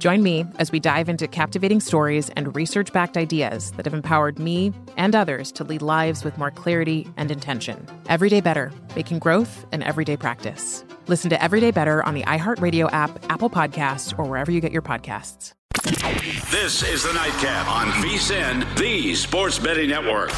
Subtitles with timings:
[0.00, 4.38] Join me as we dive into captivating stories and research backed ideas that have empowered
[4.38, 7.86] me and others to lead lives with more clarity and intention.
[8.08, 10.86] Everyday Better, making growth an everyday practice.
[11.06, 14.80] Listen to Everyday Better on the iHeartRadio app, Apple Podcasts, or wherever you get your
[14.80, 15.52] podcasts.
[16.50, 20.30] This is the Nightcap on VSIN, the Sports Betting Network.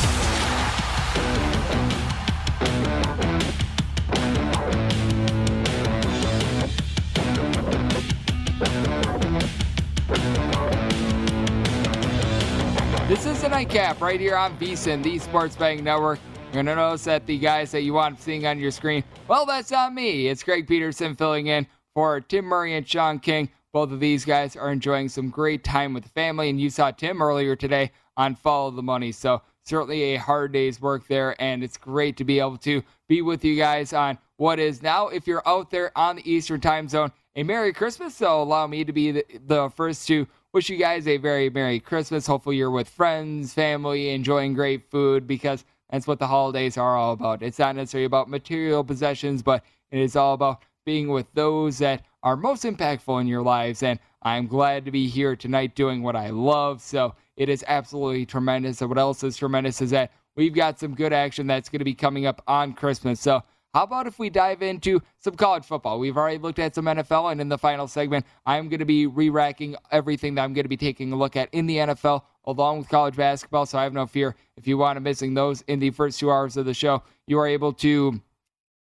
[13.23, 16.19] This is the Nightcap right here on VSIN, the Sports Betting Network.
[16.47, 19.47] You're going to notice that the guys that you want seeing on your screen, well,
[19.47, 20.27] that's not me.
[20.27, 23.49] It's Greg Peterson filling in for Tim Murray and Sean King.
[23.73, 26.91] Both of these guys are enjoying some great time with the family, and you saw
[26.91, 29.13] Tim earlier today on Follow the Money.
[29.13, 33.23] So, certainly a hard day's work there, and it's great to be able to be
[33.23, 36.89] with you guys on what is now, if you're out there on the Eastern time
[36.89, 38.17] zone, a Merry Christmas.
[38.17, 41.81] So, allow me to be the, the first to wish you guys a very Merry
[41.81, 42.27] Christmas.
[42.27, 47.13] Hopefully, you're with friends, family, enjoying great food because that's what the holidays are all
[47.13, 47.43] about.
[47.43, 52.05] It's not necessarily about material possessions, but it is all about being with those that
[52.23, 53.83] are most impactful in your lives.
[53.83, 56.81] And I'm glad to be here tonight doing what I love.
[56.83, 58.81] So it is absolutely tremendous.
[58.81, 61.85] And what else is tremendous is that we've got some good action that's going to
[61.85, 63.21] be coming up on Christmas.
[63.21, 63.43] So
[63.75, 65.99] how about if we dive into some college football?
[65.99, 69.07] We've already looked at some NFL, and in the final segment, I'm going to be
[69.07, 72.23] re racking everything that I'm going to be taking a look at in the NFL
[72.45, 73.67] along with college basketball.
[73.67, 76.31] So I have no fear if you want to missing those in the first two
[76.31, 78.21] hours of the show, you are able to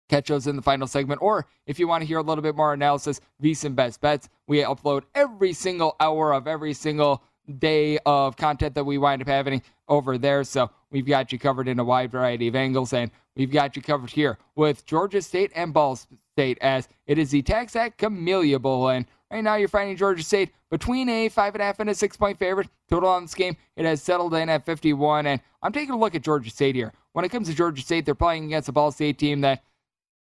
[0.08, 1.22] catch those in the final segment.
[1.22, 4.28] Or if you want to hear a little bit more analysis, VSIN Best Bets.
[4.46, 7.22] We upload every single hour of every single
[7.52, 10.44] day of content that we wind up having over there.
[10.44, 13.82] So we've got you covered in a wide variety of angles, and we've got you
[13.82, 15.98] covered here with Georgia State and Ball
[16.34, 18.88] State as it is the TaxAct Camellia Bowl.
[18.88, 21.94] And right now you're finding Georgia State between a five and a half and a
[21.94, 22.68] six point favorite.
[22.88, 25.26] Total on this game, it has settled in at 51.
[25.26, 26.92] And I'm taking a look at Georgia State here.
[27.12, 29.62] When it comes to Georgia State, they're playing against a Ball State team that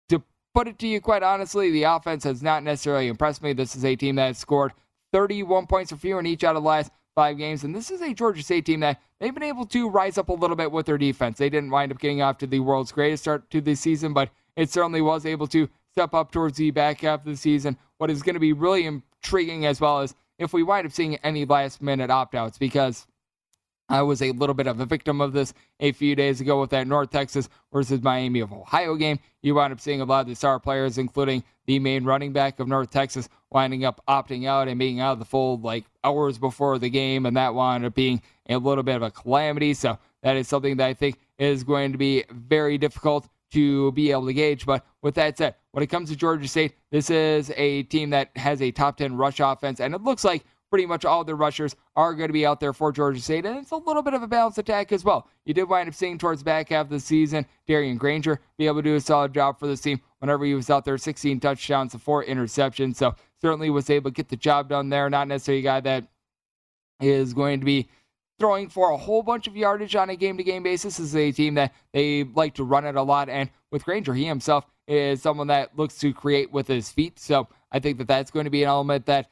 [0.09, 0.23] to
[0.55, 3.53] put it to you quite honestly, the offense has not necessarily impressed me.
[3.53, 4.73] This is a team that has scored
[5.13, 7.65] 31 points or fewer in each out of the last five games.
[7.65, 10.33] And this is a Georgia State team that they've been able to rise up a
[10.35, 11.39] little bit with their defense.
[11.39, 14.31] They didn't wind up getting off to the world's greatest start to the season, but
[14.57, 17.77] it certainly was able to step up towards the back half of the season.
[17.99, 21.17] What is going to be really intriguing as well as if we wind up seeing
[21.17, 23.07] any last minute opt outs because
[23.91, 26.71] I was a little bit of a victim of this a few days ago with
[26.71, 29.19] that North Texas versus Miami of Ohio game.
[29.43, 32.61] You wound up seeing a lot of the star players, including the main running back
[32.61, 36.39] of North Texas, winding up opting out and being out of the fold like hours
[36.39, 39.75] before the game, and that wound up being a little bit of a calamity.
[39.75, 44.13] So that is something that I think is going to be very difficult to be
[44.13, 44.67] able to gauge.
[44.67, 48.31] But with that said, when it comes to Georgia State, this is a team that
[48.37, 51.75] has a top 10 rush offense, and it looks like pretty much all their rushers
[51.97, 54.23] are going to be out there for Georgia State, and it's a little bit of
[54.23, 55.29] a balanced attack as well.
[55.45, 58.67] You did wind up seeing towards the back half of the season Darren Grainger be
[58.67, 61.41] able to do a solid job for this team whenever he was out there, 16
[61.41, 62.97] touchdowns to four interceptions.
[62.97, 65.11] So certainly was able to get the job done there.
[65.11, 66.07] Not necessarily a guy that
[67.01, 67.89] is going to be
[68.39, 70.97] throwing for a whole bunch of yardage on a game to game basis.
[70.97, 73.29] This is a team that they like to run it a lot.
[73.29, 77.19] And with Grainger, he himself is someone that looks to create with his feet.
[77.19, 79.31] So I think that that's going to be an element that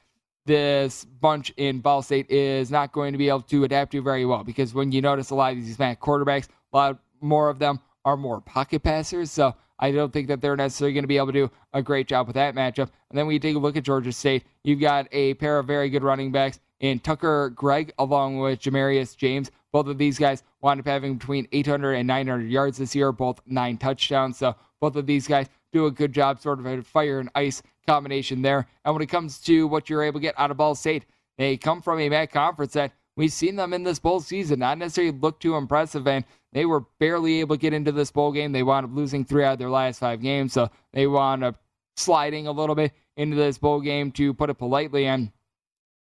[0.49, 4.25] this bunch in Ball State is not going to be able to adapt to very
[4.25, 7.59] well because when you notice a lot of these MAC quarterbacks, a lot more of
[7.59, 9.31] them are more pocket passers.
[9.31, 12.09] So I don't think that they're necessarily going to be able to do a great
[12.09, 12.89] job with that matchup.
[13.11, 15.67] And then when you take a look at Georgia State, you've got a pair of
[15.67, 19.51] very good running backs in Tucker Gregg along with Jamarius James.
[19.71, 23.39] Both of these guys wound up having between 800 and 900 yards this year, both
[23.47, 24.39] nine touchdowns.
[24.39, 28.43] So both of these guys do a good job, sort of fire and ice combination
[28.43, 28.67] there.
[28.85, 31.05] And when it comes to what you're able to get out of Ball State,
[31.39, 34.79] they come from a MAC conference that we've seen them in this bowl season not
[34.79, 38.53] necessarily look too impressive, and they were barely able to get into this bowl game.
[38.53, 41.61] They wound up losing three out of their last five games, so they wound up
[41.97, 45.07] sliding a little bit into this bowl game, to put it politely.
[45.07, 45.33] And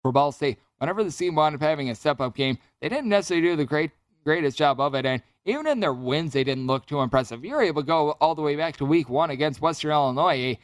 [0.02, 3.08] for Ball State, whenever the team wound up having a step up game, they didn't
[3.08, 3.92] necessarily do the great
[4.24, 5.06] greatest job of it.
[5.06, 7.44] And even in their wins, they didn't look too impressive.
[7.44, 10.58] You're able to go all the way back to week one against Western Illinois,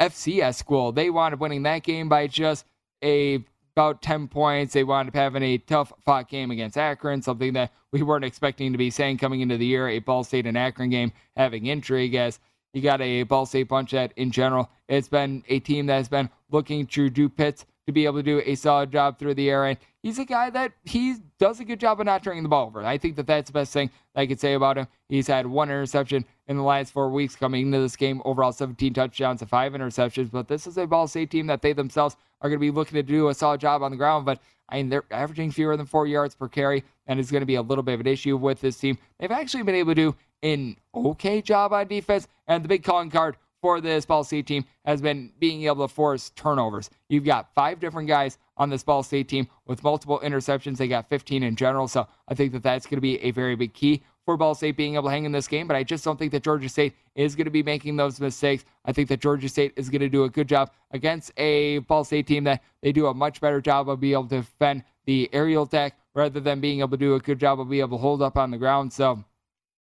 [0.00, 0.92] FCS school.
[0.92, 2.66] They wound up winning that game by just
[3.02, 3.44] a
[3.76, 4.72] about 10 points.
[4.72, 8.70] They wound up having a tough fought game against Akron, something that we weren't expecting
[8.72, 9.88] to be saying coming into the year.
[9.88, 12.38] A Ball State and Akron game having intrigue as
[12.72, 16.08] you got a Ball State bunch that, in general, it's been a team that has
[16.08, 19.50] been looking to Drew Plitt to be able to do a solid job through the
[19.50, 19.64] air.
[19.66, 22.66] And he's a guy that he does a good job of not turning the ball
[22.66, 22.84] over.
[22.84, 24.86] I think that that's the best thing I could say about him.
[25.08, 28.92] He's had one interception in the last four weeks coming into this game, overall 17
[28.92, 30.30] touchdowns and five interceptions.
[30.30, 32.96] But this is a Ball State team that they themselves are going to be looking
[32.96, 34.26] to do a solid job on the ground.
[34.26, 37.46] But I mean, they're averaging fewer than four yards per carry, and it's going to
[37.46, 38.98] be a little bit of an issue with this team.
[39.18, 43.10] They've actually been able to do an okay job on defense, and the big calling
[43.10, 46.90] card for this Ball State team has been being able to force turnovers.
[47.08, 50.76] You've got five different guys on this Ball State team with multiple interceptions.
[50.76, 53.56] They got 15 in general, so I think that that's going to be a very
[53.56, 55.66] big key for Ball State being able to hang in this game.
[55.66, 58.64] But I just don't think that Georgia State is going to be making those mistakes.
[58.84, 62.04] I think that Georgia State is going to do a good job against a Ball
[62.04, 65.28] State team that they do a much better job of being able to defend the
[65.32, 68.02] aerial attack rather than being able to do a good job of being able to
[68.02, 68.92] hold up on the ground.
[68.92, 69.22] So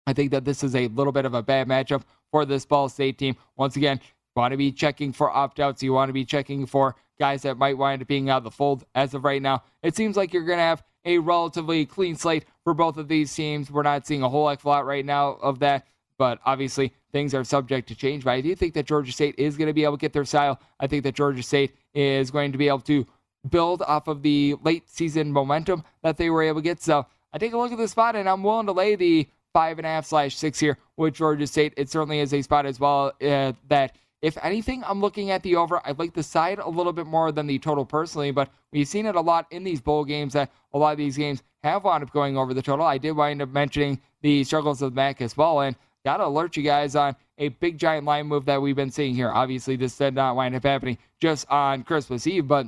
[0.07, 2.89] I think that this is a little bit of a bad matchup for this Ball
[2.89, 3.37] State team.
[3.57, 4.01] Once again,
[4.35, 5.83] want to be checking for opt outs.
[5.83, 8.51] You want to be checking for guys that might wind up being out of the
[8.51, 9.63] fold as of right now.
[9.83, 13.35] It seems like you're going to have a relatively clean slate for both of these
[13.35, 13.71] teams.
[13.71, 15.87] We're not seeing a whole heck of a lot right now of that,
[16.19, 18.25] but obviously things are subject to change.
[18.25, 20.25] But I do think that Georgia State is going to be able to get their
[20.25, 20.61] style.
[20.81, 23.07] I think that Georgia State is going to be able to
[23.49, 26.83] build off of the late season momentum that they were able to get.
[26.83, 29.79] So I take a look at the spot, and I'm willing to lay the five
[29.79, 31.73] and a half slash six here with Georgia State.
[31.77, 33.97] It certainly is a spot as well uh, that,
[34.27, 35.81] if anything, I'm looking at the over.
[35.87, 39.07] I like the side a little bit more than the total personally, but we've seen
[39.07, 42.03] it a lot in these bowl games that a lot of these games have wound
[42.03, 42.85] up going over the total.
[42.85, 46.27] I did wind up mentioning the struggles of the MAC as well, and got to
[46.27, 49.31] alert you guys on a big giant line move that we've been seeing here.
[49.31, 52.67] Obviously, this did not wind up happening just on Christmas Eve, but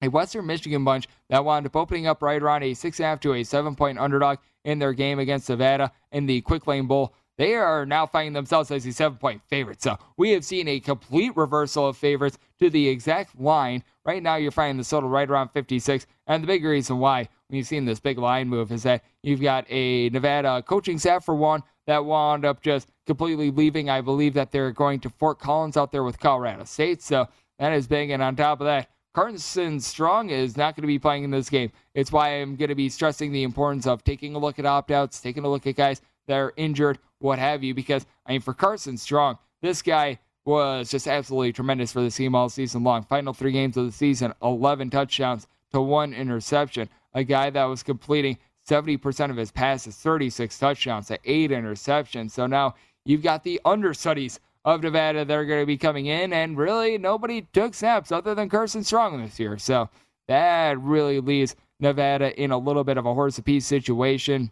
[0.00, 3.08] a Western Michigan bunch that wound up opening up right around a six and a
[3.08, 6.86] half to a seven point underdog in their game against Nevada in the Quick Lane
[6.86, 7.14] Bowl.
[7.38, 9.80] They are now finding themselves as a seven point favorite.
[9.80, 13.84] So we have seen a complete reversal of favorites to the exact line.
[14.04, 16.06] Right now, you're finding the total right around 56.
[16.26, 19.64] And the big reason why we've seen this big line move is that you've got
[19.70, 23.88] a Nevada coaching staff, for one, that wound up just completely leaving.
[23.88, 27.02] I believe that they're going to Fort Collins out there with Colorado State.
[27.02, 27.28] So
[27.60, 28.10] that is big.
[28.10, 31.48] And on top of that, Carson Strong is not going to be playing in this
[31.48, 31.72] game.
[31.94, 34.90] It's why I'm going to be stressing the importance of taking a look at opt
[34.90, 37.74] outs, taking a look at guys that are injured, what have you.
[37.74, 42.34] Because, I mean, for Carson Strong, this guy was just absolutely tremendous for the team
[42.34, 43.02] all season long.
[43.02, 46.88] Final three games of the season, 11 touchdowns to one interception.
[47.12, 52.30] A guy that was completing 70% of his passes, 36 touchdowns to eight interceptions.
[52.30, 56.32] So now you've got the understudies of Nevada that are going to be coming in,
[56.32, 59.58] and really nobody took snaps other than Carson Strong this year.
[59.58, 59.88] So
[60.28, 64.50] that really leaves Nevada in a little bit of a horse apiece situation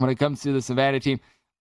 [0.00, 1.20] when it comes to the Savannah team.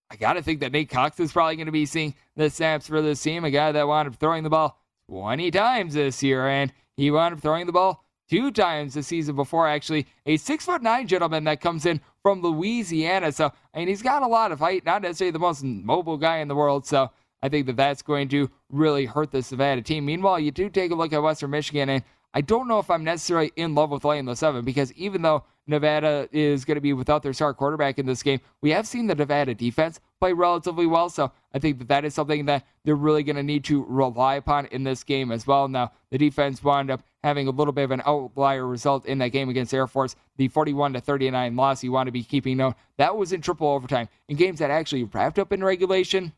[0.09, 2.87] I got to think that Nate Cox is probably going to be seeing the snaps
[2.87, 4.79] for this team, a guy that wound up throwing the ball
[5.09, 9.35] 20 times this year, and he wound up throwing the ball two times the season
[9.35, 9.67] before.
[9.67, 13.31] Actually, a six foot nine gentleman that comes in from Louisiana.
[13.31, 16.47] So, mean, he's got a lot of height, not necessarily the most mobile guy in
[16.47, 16.87] the world.
[16.87, 17.11] So,
[17.43, 20.05] I think that that's going to really hurt the Savannah team.
[20.05, 22.03] Meanwhile, you do take a look at Western Michigan, and
[22.33, 25.43] I don't know if I'm necessarily in love with laying the seven because even though
[25.69, 29.07] Nevada is going to be without their star quarterback in this game, we have seen
[29.07, 31.09] the Nevada defense play relatively well.
[31.09, 34.35] So I think that that is something that they're really going to need to rely
[34.35, 35.67] upon in this game as well.
[35.67, 39.29] Now, the defense wound up having a little bit of an outlier result in that
[39.29, 41.83] game against Air Force, the 41 to 39 loss.
[41.83, 45.03] You want to be keeping note that was in triple overtime in games that actually
[45.03, 46.33] wrapped up in regulation.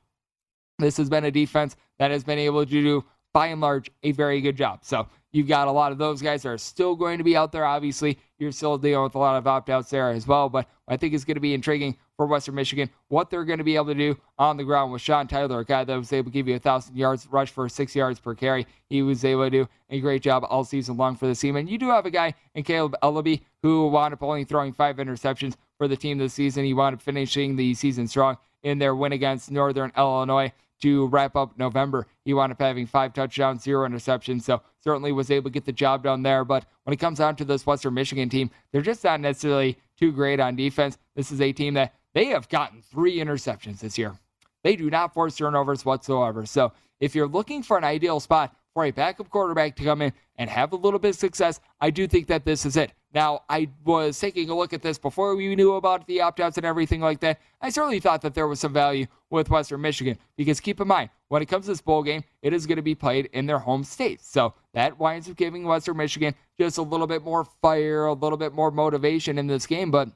[0.77, 4.11] This has been a defense that has been able to do, by and large, a
[4.11, 4.79] very good job.
[4.83, 7.51] So You've got a lot of those guys that are still going to be out
[7.51, 7.65] there.
[7.65, 10.49] Obviously, you're still dealing with a lot of opt outs there as well.
[10.49, 13.63] But I think it's going to be intriguing for Western Michigan what they're going to
[13.63, 16.31] be able to do on the ground with Sean Tyler, a guy that was able
[16.31, 18.67] to give you a thousand yards rush for six yards per carry.
[18.89, 21.55] He was able to do a great job all season long for the team.
[21.55, 24.97] And you do have a guy in Kaleb Eleby who wound up only throwing five
[24.97, 26.65] interceptions for the team this season.
[26.65, 31.35] He wound up finishing the season strong in their win against Northern Illinois to wrap
[31.35, 32.07] up November.
[32.25, 34.43] He wound up having five touchdowns, zero interceptions.
[34.43, 36.43] So certainly was able to get the job done there.
[36.43, 40.11] But when it comes down to this Western Michigan team, they're just not necessarily too
[40.11, 40.97] great on defense.
[41.15, 44.17] This is a team that they have gotten three interceptions this year.
[44.63, 46.45] They do not force turnovers whatsoever.
[46.45, 50.13] So if you're looking for an ideal spot for a backup quarterback to come in
[50.37, 52.91] and have a little bit of success, I do think that this is it.
[53.13, 56.57] Now, I was taking a look at this before we knew about the opt outs
[56.57, 57.41] and everything like that.
[57.59, 61.09] I certainly thought that there was some value with Western Michigan because keep in mind,
[61.27, 63.59] when it comes to this bowl game, it is going to be played in their
[63.59, 64.21] home state.
[64.21, 68.37] So that winds up giving Western Michigan just a little bit more fire, a little
[68.37, 69.91] bit more motivation in this game.
[69.91, 70.09] But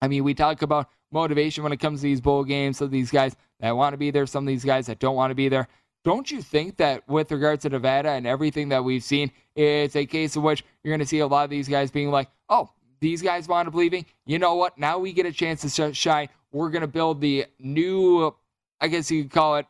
[0.00, 2.78] I mean, we talk about motivation when it comes to these bowl games.
[2.78, 5.30] So these guys that want to be there, some of these guys that don't want
[5.30, 5.68] to be there.
[6.04, 10.04] Don't you think that with regards to Nevada and everything that we've seen, it's a
[10.04, 12.70] case of which you're going to see a lot of these guys being like, oh,
[13.00, 14.04] these guys wound up leaving.
[14.26, 14.78] You know what?
[14.78, 16.28] Now we get a chance to shine.
[16.52, 18.34] We're going to build the new,
[18.80, 19.66] I guess you could call it,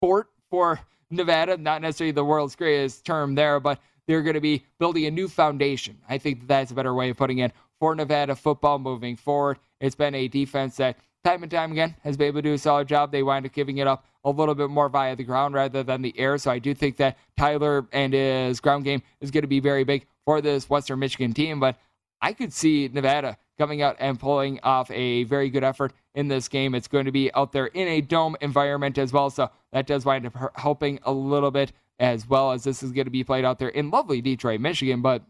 [0.00, 1.56] fort for Nevada.
[1.56, 5.28] Not necessarily the world's greatest term there, but they're going to be building a new
[5.28, 5.98] foundation.
[6.08, 9.58] I think that that's a better way of putting it for Nevada football moving forward.
[9.80, 12.58] It's been a defense that time and time again has been able to do a
[12.58, 13.12] solid job.
[13.12, 16.02] They wind up giving it up a little bit more via the ground rather than
[16.02, 16.38] the air.
[16.38, 19.84] So I do think that Tyler and his ground game is going to be very
[19.84, 21.60] big for this Western Michigan team.
[21.60, 21.76] But
[22.20, 26.48] I could see Nevada coming out and pulling off a very good effort in this
[26.48, 26.74] game.
[26.74, 29.30] It's going to be out there in a dome environment as well.
[29.30, 33.04] So that does wind up helping a little bit as well as this is going
[33.04, 35.02] to be played out there in lovely Detroit, Michigan.
[35.02, 35.22] But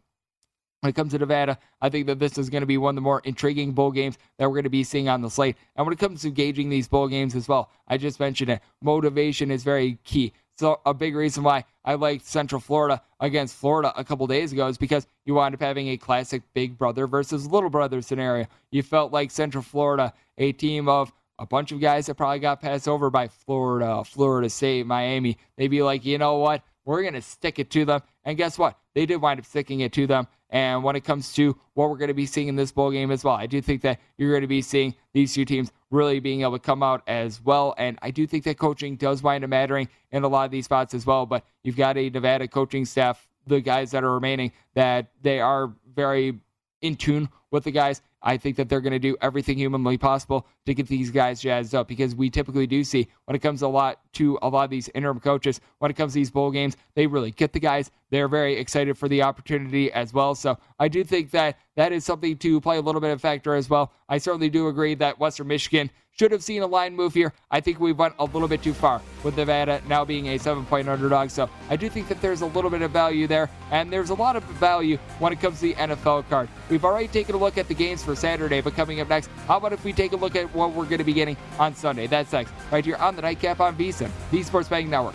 [0.83, 2.97] when it comes to Nevada, I think that this is going to be one of
[2.97, 5.57] the more intriguing bowl games that we're going to be seeing on the slate.
[5.77, 8.63] And when it comes to gauging these bowl games as well, I just mentioned it.
[8.83, 10.33] Motivation is very key.
[10.59, 14.67] So a big reason why I liked Central Florida against Florida a couple days ago
[14.67, 18.47] is because you wound up having a classic big brother versus little brother scenario.
[18.73, 22.61] You felt like Central Florida, a team of a bunch of guys that probably got
[22.61, 25.39] passed over by Florida, Florida State, Miami.
[25.57, 26.65] They'd be like, you know what?
[26.85, 28.03] We're going to stick it to them.
[28.25, 28.77] And guess what?
[28.95, 30.27] They did wind up sticking it to them.
[30.53, 33.11] And when it comes to what we're going to be seeing in this bowl game
[33.11, 36.21] as well, I do think that you're going to be seeing these two teams really
[36.21, 37.75] being able to come out as well.
[37.79, 40.67] And I do think that coaching does wind up mattering in a lot of these
[40.67, 41.25] spots as well.
[41.25, 45.73] But you've got a Nevada coaching staff, the guys that are remaining, that they are
[45.95, 46.39] very
[46.83, 50.47] in tune with the guys I think that they're going to do everything humanly possible
[50.67, 53.69] to get these guys jazzed up because we typically do see when it comes a
[53.69, 56.77] lot to a lot of these interim coaches, when it comes to these bowl games,
[56.95, 57.91] they really get the guys.
[58.11, 60.35] They're very excited for the opportunity as well.
[60.35, 63.55] So I do think that that is something to play a little bit of factor
[63.55, 63.93] as well.
[64.09, 67.33] I certainly do agree that Western Michigan should have seen a line move here.
[67.51, 70.65] I think we went a little bit too far with Nevada now being a seven
[70.65, 71.31] point underdog.
[71.31, 74.15] So I do think that there's a little bit of value there, and there's a
[74.15, 76.49] lot of value when it comes to the NFL card.
[76.69, 79.57] We've already taken a look at the games for Saturday, but coming up next, how
[79.57, 82.07] about if we take a look at what we're going to be getting on Sunday?
[82.07, 85.15] That's next, right here on the Nightcap on VSIN, the Sports Betting Network.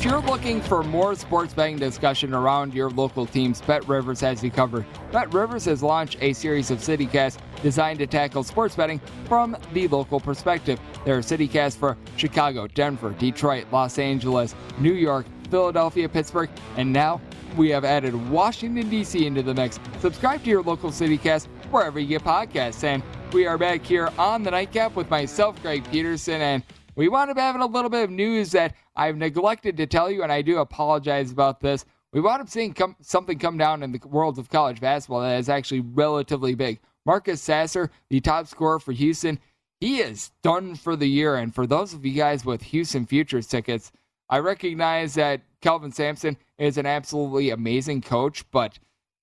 [0.00, 4.42] If you're looking for more sports betting discussion around your local teams, Bet Rivers has
[4.42, 4.86] you covered.
[5.12, 9.88] Bet Rivers has launched a series of CityCasts designed to tackle sports betting from the
[9.88, 10.80] local perspective.
[11.04, 17.20] There are CityCasts for Chicago, Denver, Detroit, Los Angeles, New York, Philadelphia, Pittsburgh, and now
[17.58, 19.26] we have added Washington, D.C.
[19.26, 19.78] into the mix.
[19.98, 22.84] Subscribe to your local CityCast wherever you get podcasts.
[22.84, 23.02] And
[23.34, 26.62] we are back here on the Nightcap with myself, Greg Peterson, and
[26.96, 30.22] we wound up having a little bit of news that I've neglected to tell you,
[30.22, 31.84] and I do apologize about this.
[32.12, 35.48] We wound up seeing something come down in the world of college basketball that is
[35.48, 36.80] actually relatively big.
[37.06, 39.38] Marcus Sasser, the top scorer for Houston,
[39.80, 41.36] he is done for the year.
[41.36, 43.92] And for those of you guys with Houston Futures tickets,
[44.28, 48.78] I recognize that Kelvin Sampson is an absolutely amazing coach, but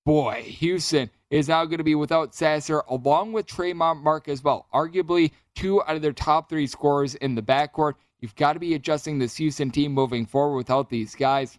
[0.05, 4.67] boy, Houston is now going to be without Sasser along with Tramon Mark as well.
[4.73, 7.93] Arguably two out of their top three scorers in the backcourt.
[8.19, 11.57] You've got to be adjusting this Houston team moving forward without these guys.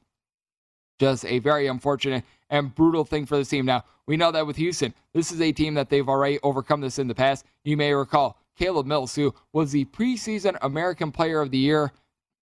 [0.99, 3.66] Just a very unfortunate and brutal thing for this team.
[3.66, 6.99] Now, we know that with Houston, this is a team that they've already overcome this
[6.99, 7.44] in the past.
[7.64, 11.92] You may recall Caleb Mills, who was the preseason American Player of the Year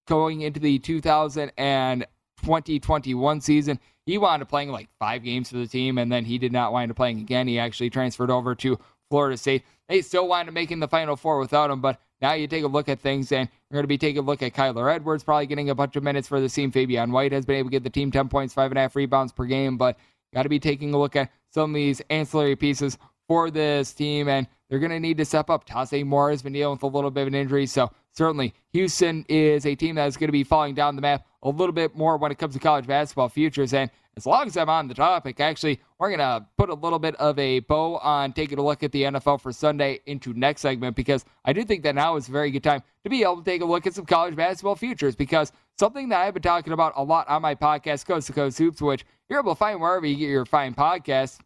[0.07, 2.05] going into the 2000 and
[2.43, 3.79] 2021 season.
[4.05, 6.71] He wound up playing like five games for the team, and then he did not
[6.71, 7.47] wind up playing again.
[7.47, 9.63] He actually transferred over to Florida State.
[9.89, 12.67] They still wind up making the Final Four without him, but now you take a
[12.67, 15.45] look at things, and you're going to be taking a look at Kyler Edwards, probably
[15.45, 16.71] getting a bunch of minutes for the team.
[16.71, 18.95] Fabian White has been able to get the team 10 points, five and a half
[18.95, 19.97] rebounds per game, but
[20.33, 24.27] got to be taking a look at some of these ancillary pieces for this team,
[24.27, 25.67] and they're going to need to step up.
[25.67, 29.25] Taze Moore has been dealing with a little bit of an injury, so certainly Houston
[29.29, 31.95] is a team that is going to be falling down the map a little bit
[31.95, 33.73] more when it comes to college basketball futures.
[33.73, 36.97] And as long as I'm on the topic, actually, we're going to put a little
[36.97, 40.61] bit of a bow on taking a look at the NFL for Sunday into next
[40.61, 43.37] segment because I do think that now is a very good time to be able
[43.37, 46.73] to take a look at some college basketball futures because something that I've been talking
[46.73, 49.79] about a lot on my podcast, Coast to Coast Hoops, which you're able to find
[49.79, 51.39] wherever you get your fine podcasts,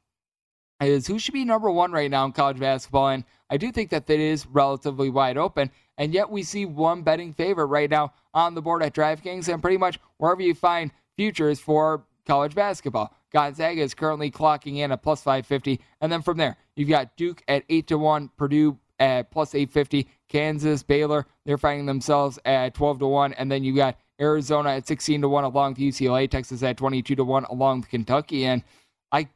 [0.82, 3.10] is who should be number one right now in college basketball.
[3.10, 5.72] And I do think that that is relatively wide open.
[5.98, 9.62] And yet we see one betting favorite right now on the board at DraftKings and
[9.62, 13.14] pretty much wherever you find futures for college basketball.
[13.32, 15.80] Gonzaga is currently clocking in at plus 550.
[16.02, 20.08] And then from there, you've got Duke at 8 to 1, Purdue at plus 850,
[20.30, 23.34] Kansas, Baylor, they're finding themselves at 12 to 1.
[23.34, 27.16] And then you've got Arizona at 16 to 1 along with UCLA, Texas at 22
[27.16, 28.46] to 1 along with Kentucky.
[28.46, 28.64] And
[29.12, 29.28] I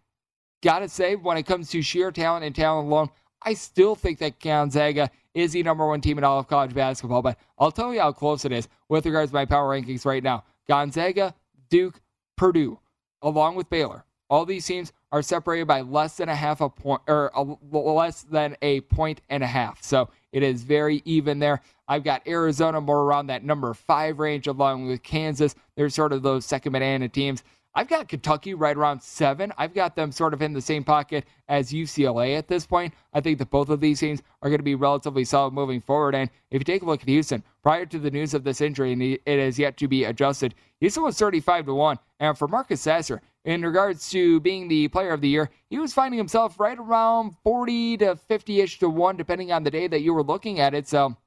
[0.62, 3.10] got to say, when it comes to sheer talent and talent alone,
[3.42, 7.22] I still think that Gonzaga is the number one team in all of college basketball.
[7.22, 10.24] But I'll tell you how close it is with regards to my power rankings right
[10.24, 10.44] now.
[10.68, 11.34] Gonzaga,
[11.70, 12.00] Duke,
[12.36, 12.80] Purdue,
[13.22, 14.06] along with Baylor.
[14.30, 18.24] All these teams are separated by less than a half a point or a, less
[18.24, 19.84] than a point and a half.
[19.84, 21.62] So it is very even there.
[21.88, 25.54] I've got Arizona more around that number five range, along with Kansas.
[25.76, 27.44] They're sort of those second banana teams.
[27.78, 29.52] I've got Kentucky right around seven.
[29.58, 32.94] I've got them sort of in the same pocket as UCLA at this point.
[33.14, 36.16] I think that both of these teams are going to be relatively solid moving forward.
[36.16, 38.94] And if you take a look at Houston, prior to the news of this injury,
[38.94, 42.00] and it is yet to be adjusted, Houston was 35 to 1.
[42.22, 45.94] And for Marcus Sasser, in regards to being the player of the year, he was
[45.94, 50.02] finding himself right around 40 to 50 ish to 1, depending on the day that
[50.02, 50.88] you were looking at it.
[50.88, 51.18] So,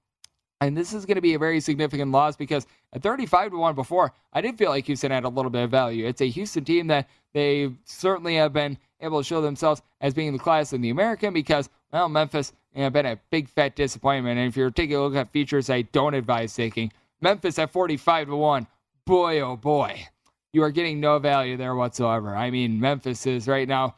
[0.61, 3.75] and this is going to be a very significant loss because at 35 to 1
[3.75, 6.07] before, I did feel like Houston had a little bit of value.
[6.07, 10.33] It's a Houston team that they certainly have been able to show themselves as being
[10.33, 14.39] the class in the American because, well, Memphis you know, been a big fat disappointment.
[14.39, 18.29] And if you're taking a look at features I don't advise taking, Memphis at 45
[18.29, 18.67] to 1,
[19.05, 20.07] boy, oh boy,
[20.53, 22.37] you are getting no value there whatsoever.
[22.37, 23.95] I mean, Memphis is right now,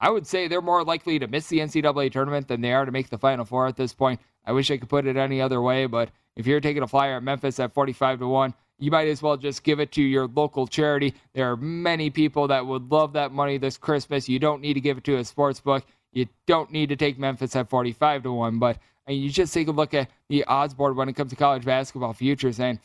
[0.00, 2.92] I would say they're more likely to miss the NCAA tournament than they are to
[2.92, 4.20] make the Final Four at this point.
[4.44, 7.16] I wish I could put it any other way, but if you're taking a flyer
[7.16, 10.26] at Memphis at 45 to 1, you might as well just give it to your
[10.26, 11.14] local charity.
[11.32, 14.28] There are many people that would love that money this Christmas.
[14.28, 15.84] You don't need to give it to a sports book.
[16.12, 19.72] You don't need to take Memphis at 45 to 1, but you just take a
[19.72, 22.58] look at the odds board when it comes to college basketball futures.
[22.58, 22.78] And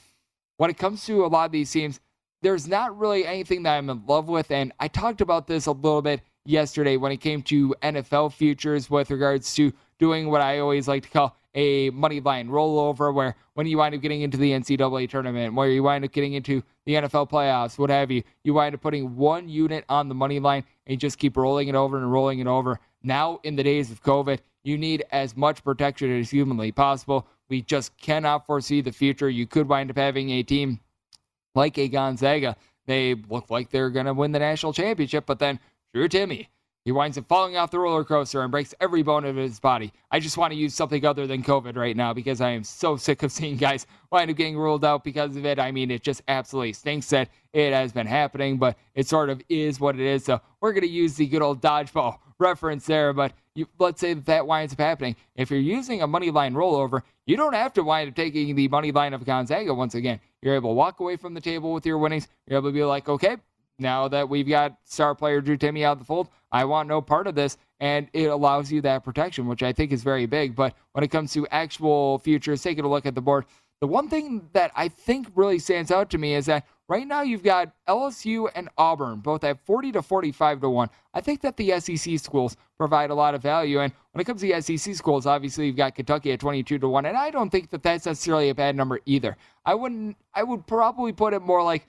[0.58, 2.00] when it comes to a lot of these teams,
[2.42, 4.52] there's not really anything that I'm in love with.
[4.52, 8.90] And I talked about this a little bit yesterday when it came to NFL futures
[8.90, 13.36] with regards to doing what I always like to call a money line rollover, where
[13.54, 16.64] when you wind up getting into the NCAA tournament, where you wind up getting into
[16.86, 20.40] the NFL playoffs, what have you, you wind up putting one unit on the money
[20.40, 22.80] line and just keep rolling it over and rolling it over.
[23.04, 27.28] Now, in the days of COVID, you need as much protection as humanly possible.
[27.50, 29.30] We just cannot foresee the future.
[29.30, 30.80] You could wind up having a team
[31.56, 32.56] like a Gonzaga.
[32.86, 35.60] They look like they're going to win the national championship, but then
[35.94, 36.48] Drew Timme,
[36.90, 39.94] he winds up falling off the roller coaster and breaks every bone of his body.
[40.10, 42.98] I just want to use something other than COVID right now because I am so
[42.98, 45.60] sick of seeing guys wind up getting ruled out because of it.
[45.60, 49.40] I mean, it just absolutely stinks that it has been happening, but it sort of
[49.50, 50.26] is what it is.
[50.26, 54.16] So we're going to use the good old dodgeball reference there, but you, let's say
[54.16, 55.16] that, that winds up happening.
[55.36, 58.68] If you're using a money line rollover, you don't have to wind up taking the
[58.68, 60.20] money line of Gonzaga once again.
[60.42, 62.28] You're able to walk away from the table with your winnings.
[62.48, 63.38] You're able to be like, okay,
[63.80, 67.02] now that we've got star player Drew Timme out of the fold, I want no
[67.02, 67.58] part of this.
[67.80, 70.56] And it allows you that protection, which I think is very big.
[70.56, 73.46] But when it comes to actual futures, taking a look at the board,
[73.82, 77.22] the one thing that I think really stands out to me is that right now
[77.22, 80.90] you've got LSU and Auburn both at 40 to 45 to 1.
[81.14, 83.80] I think that the SEC schools provide a lot of value.
[83.80, 86.90] And when it comes to the SEC schools, obviously you've got Kentucky at 22 to
[86.90, 87.06] 1.
[87.06, 89.38] And I don't think that that's necessarily a bad number either.
[89.66, 91.88] I wouldn't, I would probably put it more like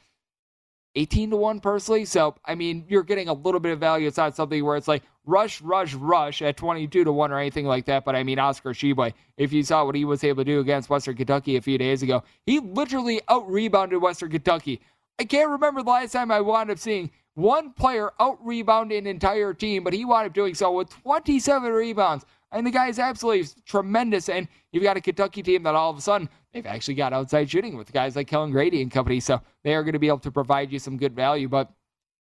[0.97, 2.05] 18 to 1 personally.
[2.05, 4.07] So, I mean, you're getting a little bit of value.
[4.07, 7.67] It's not something where it's like rush, rush, rush at 22 to 1 or anything
[7.67, 8.05] like that.
[8.05, 10.91] But I mean, Oscar Tshiebwe, if you saw what he was able to do against
[10.91, 14.81] Western Kentucky a few days ago, he literally out rebounded Western Kentucky.
[15.19, 19.07] I can't remember the last time I wound up seeing one player out rebound an
[19.07, 22.25] entire team, but he wound up doing so with 27 rebounds.
[22.53, 24.29] And the guy is absolutely tremendous.
[24.29, 27.51] And you've got a Kentucky team that all of a sudden they've actually got outside
[27.51, 29.21] shooting with guys like Kellan Grady and company.
[29.21, 31.49] So they are going to be able to provide you some good value.
[31.49, 31.71] But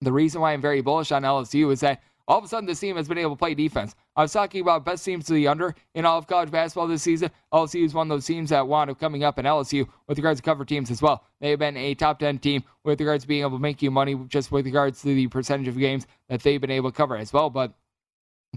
[0.02, 2.80] the reason why I'm very bullish on LSU is that all of a sudden this
[2.80, 3.96] team has been able to play defense.
[4.16, 7.04] I was talking about best teams to the under in all of college basketball this
[7.04, 7.32] season.
[7.54, 10.40] LSU is one of those teams that wound up coming up in LSU with regards
[10.40, 11.24] to cover teams as well.
[11.40, 13.92] They have been a top 10 team with regards to being able to make you
[13.92, 17.18] money just with regards to the percentage of games that they've been able to cover
[17.18, 17.50] as well.
[17.50, 17.74] But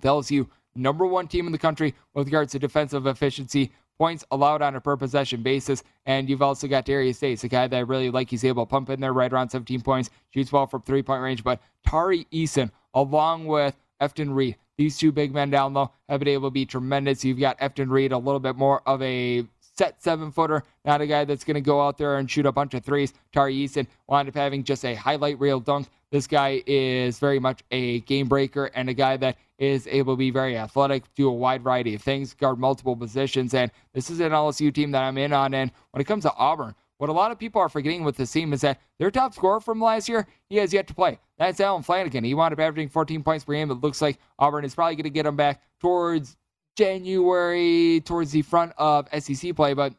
[0.01, 4.75] LSU number one team in the country with regards to defensive efficiency, points allowed on
[4.77, 5.83] a per possession basis.
[6.07, 8.31] And you've also got Darius Days, a guy that I really like.
[8.31, 11.23] He's able to pump in there right around 17 points, shoots well from three point
[11.23, 11.45] range.
[11.45, 16.29] But Tari Eason, along with Efton Reid, these two big men down low have been
[16.29, 17.25] able to be tremendous.
[17.25, 21.07] You've got Efton Reid, a little bit more of a set seven footer, not a
[21.07, 23.13] guy that's going to go out there and shoot a bunch of threes.
[23.33, 25.89] Tari Eason wound up having just a highlight reel dunk.
[26.11, 30.19] This guy is very much a game breaker and a guy that is able to
[30.19, 33.55] be very athletic, do a wide variety of things, guard multiple positions.
[33.55, 35.55] And this is an LSU team that I'm in on.
[35.55, 38.31] And when it comes to Auburn, what a lot of people are forgetting with this
[38.31, 41.19] team is that their top scorer from last year, he has yet to play.
[41.39, 42.25] That's Allen Flanigan.
[42.25, 43.71] He wound up averaging 14 points per game.
[43.71, 46.37] It looks like Auburn is probably going to get him back towards
[46.77, 49.75] January, towards the front of SEC play.
[49.75, 49.95] But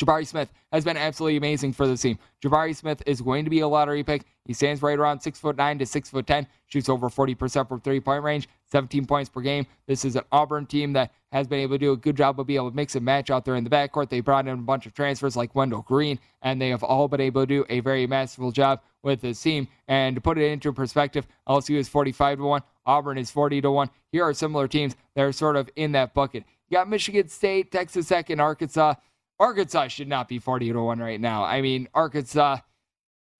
[0.00, 2.18] Jabari Smith has been absolutely amazing for the team.
[2.42, 4.22] Jabari Smith is going to be a lottery pick.
[4.46, 7.80] He stands right around six foot nine to six foot ten, shoots over 40% from
[7.80, 9.66] three point range, 17 points per game.
[9.86, 12.46] This is an Auburn team that has been able to do a good job of
[12.46, 14.08] being able to mix and match out there in the backcourt.
[14.08, 17.20] They brought in a bunch of transfers like Wendell Green, and they have all been
[17.20, 19.68] able to do a very masterful job with this team.
[19.86, 23.70] And to put it into perspective, LSU is 45 to 1, Auburn is 40 to
[23.70, 23.90] 1.
[24.12, 26.44] Here are similar teams that are sort of in that bucket.
[26.70, 28.94] You got Michigan State, Texas Tech, and Arkansas.
[29.40, 31.42] Arkansas should not be 40 to 1 right now.
[31.44, 32.58] I mean, Arkansas,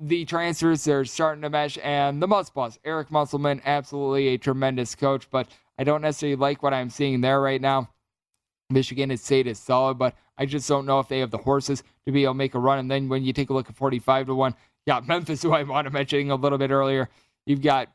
[0.01, 4.95] the transfers they're starting to mesh, and the Muss Boss, Eric Musselman, absolutely a tremendous
[4.95, 5.47] coach, but
[5.79, 7.91] I don't necessarily like what I'm seeing there right now.
[8.71, 12.13] Michigan State is solid, but I just don't know if they have the horses to
[12.13, 12.79] be able to make a run.
[12.79, 14.55] And then when you take a look at 45 to 1,
[14.87, 17.11] yeah, Memphis, who I want to mention a little bit earlier,
[17.45, 17.89] you've got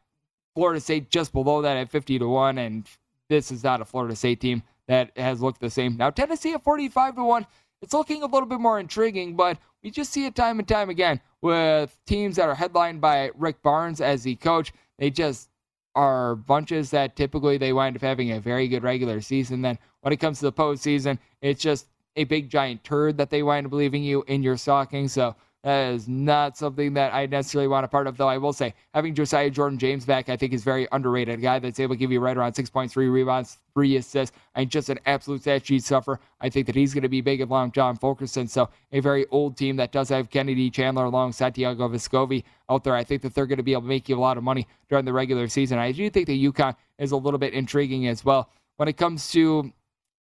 [0.54, 2.88] Florida State just below that at 50 to 1, and
[3.30, 5.98] this is not a Florida State team that has looked the same.
[5.98, 7.48] Now, Tennessee at 45 to 1
[7.86, 10.90] it's looking a little bit more intriguing, but we just see it time and time
[10.90, 14.74] again with teams that are headlined by Rick Barnes as the coach.
[14.98, 15.50] They just
[15.94, 19.62] are bunches that typically they wind up having a very good regular season.
[19.62, 23.44] Then when it comes to the postseason, it's just a big giant turd that they
[23.44, 25.08] wind up leaving you in your stocking.
[25.08, 28.54] So that is not something that I necessarily want a part of, though I will
[28.54, 31.40] say having Josiah Jordan James back, I think is very underrated.
[31.40, 34.90] A guy that's able to give you right around 6.3 rebounds, three assists, and just
[34.90, 36.20] an absolute stat sheet suffer.
[36.40, 38.48] I think that he's going to be big along John Fulkerson.
[38.48, 42.94] So a very old team that does have Kennedy Chandler alongside Santiago Vescovi out there.
[42.94, 44.68] I think that they're going to be able to make you a lot of money
[44.88, 45.80] during the regular season.
[45.80, 48.52] I do think that UConn is a little bit intriguing as well.
[48.78, 49.74] When it comes to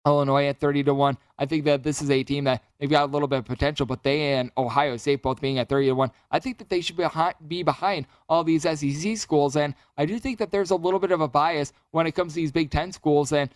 [0.07, 1.19] Illinois at 30 to 1.
[1.39, 3.85] I think that this is a team that they've got a little bit of potential,
[3.85, 6.81] but they and Ohio State both being at 30 to 1, I think that they
[6.81, 9.57] should be behind, be behind all these SEC schools.
[9.57, 12.33] And I do think that there's a little bit of a bias when it comes
[12.35, 13.51] to these Big Ten schools and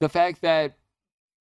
[0.00, 0.76] the fact that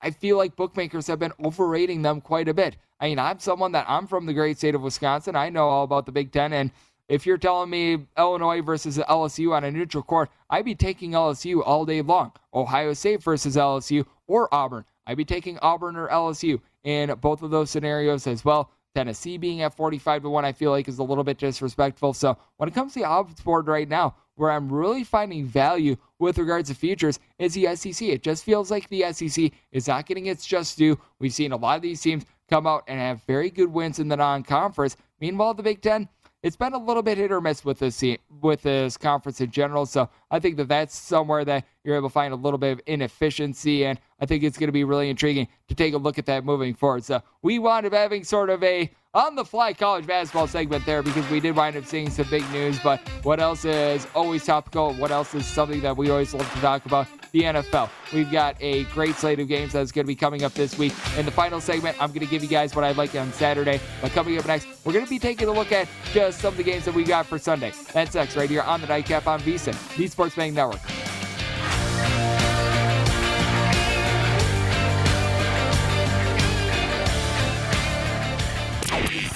[0.02, 2.78] I feel like bookmakers have been overrating them quite a bit.
[3.00, 5.36] I mean, I'm someone that I'm from the great state of Wisconsin.
[5.36, 6.72] I know all about the Big Ten and
[7.10, 11.62] if you're telling me Illinois versus LSU on a neutral court, I'd be taking LSU
[11.64, 12.32] all day long.
[12.54, 17.52] Ohio State versus LSU or Auburn, I'd be taking Auburn or LSU in both of
[17.52, 18.72] those scenarios as well.
[18.96, 22.14] Tennessee being at 45 to 1, I feel like is a little bit disrespectful.
[22.14, 25.96] So when it comes to the odds board right now, where I'm really finding value
[26.18, 28.08] with regards to futures is the SEC.
[28.08, 30.98] It just feels like the SEC is not getting its just due.
[31.20, 34.08] We've seen a lot of these teams come out and have very good wins in
[34.08, 34.98] the non conference.
[35.20, 36.10] Meanwhile, the Big Ten,
[36.44, 38.04] it's been a little bit hit or miss with this
[38.42, 39.86] with this conference in general.
[39.86, 42.82] So I think that that's somewhere that you're able to find a little bit of
[42.86, 46.26] inefficiency, and I think it's going to be really intriguing to take a look at
[46.26, 47.06] that moving forward.
[47.06, 51.02] So we wound up having sort of a on the fly college basketball segment there
[51.02, 52.80] because we did wind up seeing some big news.
[52.80, 54.94] But what else is always topical?
[54.96, 57.08] What else is something that we always love to talk about?
[57.34, 57.90] The NFL.
[58.14, 60.94] We've got a great slate of games that's going to be coming up this week.
[61.18, 63.82] In the final segment, I'm going to give you guys what I'd like on Saturday.
[64.04, 66.58] But coming up next, we're going to be taking a look at just some of
[66.58, 67.74] the games that we got for Sunday.
[67.92, 70.80] That's next right here on the Nightcap on VSIN, the Sports Betting Network.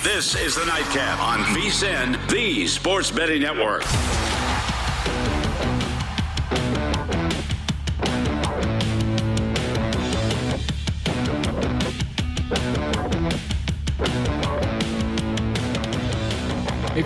[0.03, 3.83] This is the Nightcap on VSIN, the Sports Betting Network.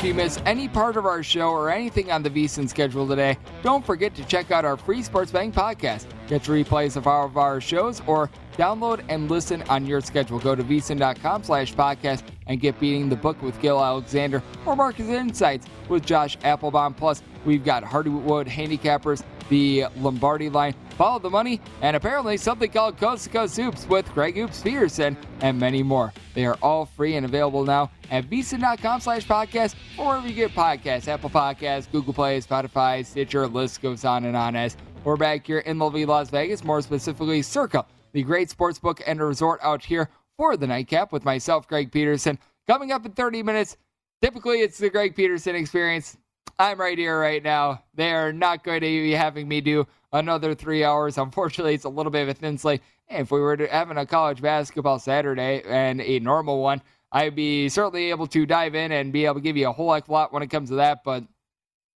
[0.02, 3.38] If you miss any part of our show or anything on the VSIN schedule today,
[3.62, 6.08] don't forget to check out our free sports betting podcast.
[6.32, 10.40] Get replays of all of our shows or download and listen on your schedule.
[10.40, 15.10] Go to vsin.com slash podcast and get beating the book with Gil Alexander or Market
[15.10, 16.96] Insights with Josh Appelbaum.
[16.96, 22.98] Plus, we've got Hardywood Handicappers, the Lombardi line, Follow the Money, and apparently something called
[22.98, 26.14] Coast to Coast Hoops with Greg Hoops Peterson, and many more.
[26.34, 30.52] They are all free and available now at vsin.com slash podcast or wherever you get
[30.52, 35.48] podcasts, Apple Podcasts, Google Play, Spotify, Stitcher, list goes on and on as we're back
[35.48, 39.84] here in lovely Las Vegas, more specifically circa the great sports book and resort out
[39.84, 42.38] here for the nightcap with myself, Greg Peterson.
[42.68, 43.78] Coming up in 30 minutes,
[44.22, 46.18] typically it's the Greg Peterson experience.
[46.60, 47.84] I'm right here right now.
[47.96, 51.18] They are not going to be having me do another three hours.
[51.18, 52.82] Unfortunately, it's a little bit of a thin slate.
[53.10, 58.12] If we were having a college basketball Saturday and a normal one, I'd be certainly
[58.12, 60.14] able to dive in and be able to give you a whole heck of a
[60.14, 61.04] lot when it comes to that.
[61.04, 61.24] But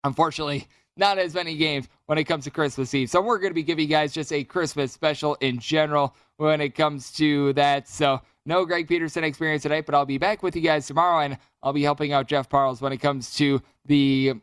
[0.04, 3.10] unfortunately, not as many games when it comes to Christmas Eve.
[3.10, 6.62] So we're going to be giving you guys just a Christmas special in general when
[6.62, 7.88] it comes to that.
[7.88, 11.38] So no Greg Peterson experience tonight, but I'll be back with you guys tomorrow and
[11.64, 14.34] I'll be helping out Jeff Parles when it comes to the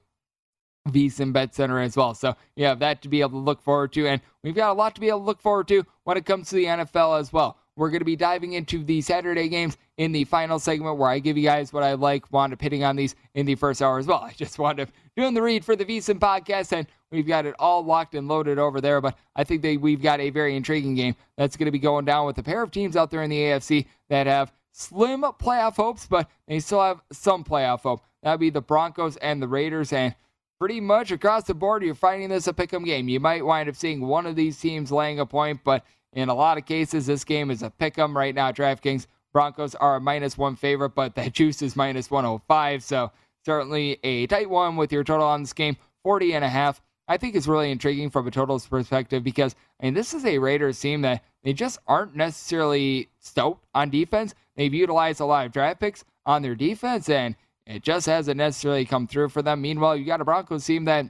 [0.89, 2.15] VSIN Bet Center as well.
[2.15, 4.09] So you have that to be able to look forward to.
[4.09, 6.49] And we've got a lot to be able to look forward to when it comes
[6.51, 7.59] to the NFL as well.
[7.77, 11.19] We're going to be diving into the Saturday games in the final segment where I
[11.19, 13.99] give you guys what I like, wound up hitting on these in the first hour
[13.99, 14.19] as well.
[14.23, 17.55] I just wound up doing the read for the VSIN podcast, and we've got it
[17.59, 19.01] all locked and loaded over there.
[19.01, 22.05] But I think that we've got a very intriguing game that's going to be going
[22.05, 25.77] down with a pair of teams out there in the AFC that have slim playoff
[25.77, 28.03] hopes, but they still have some playoff hope.
[28.23, 30.15] That'd be the Broncos and the Raiders, and
[30.59, 33.09] pretty much across the board, you're finding this a pick'em game.
[33.09, 36.35] You might wind up seeing one of these teams laying a point, but in a
[36.35, 38.53] lot of cases, this game is a pick 'em right now.
[38.53, 42.83] DraftKings Broncos are a minus one favorite, but that juice is minus 105.
[42.83, 43.11] So
[43.45, 46.81] certainly a tight one with your total on this game, 40 and a half.
[47.09, 50.39] I think is really intriguing from a totals perspective because I mean this is a
[50.39, 54.35] Raiders team that they just aren't necessarily stoked on defense.
[54.57, 57.35] They've utilized a lot of draft picks on their defense and
[57.67, 59.61] it just hasn't necessarily come through for them.
[59.61, 61.07] Meanwhile, you got a Broncos team that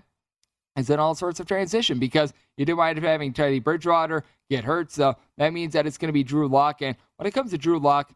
[0.76, 4.64] is in all sorts of transition because you do wind up having Teddy Bridgewater get
[4.64, 4.90] hurt.
[4.90, 6.82] So that means that it's going to be Drew Lock.
[6.82, 8.12] And when it comes to Drew Lock,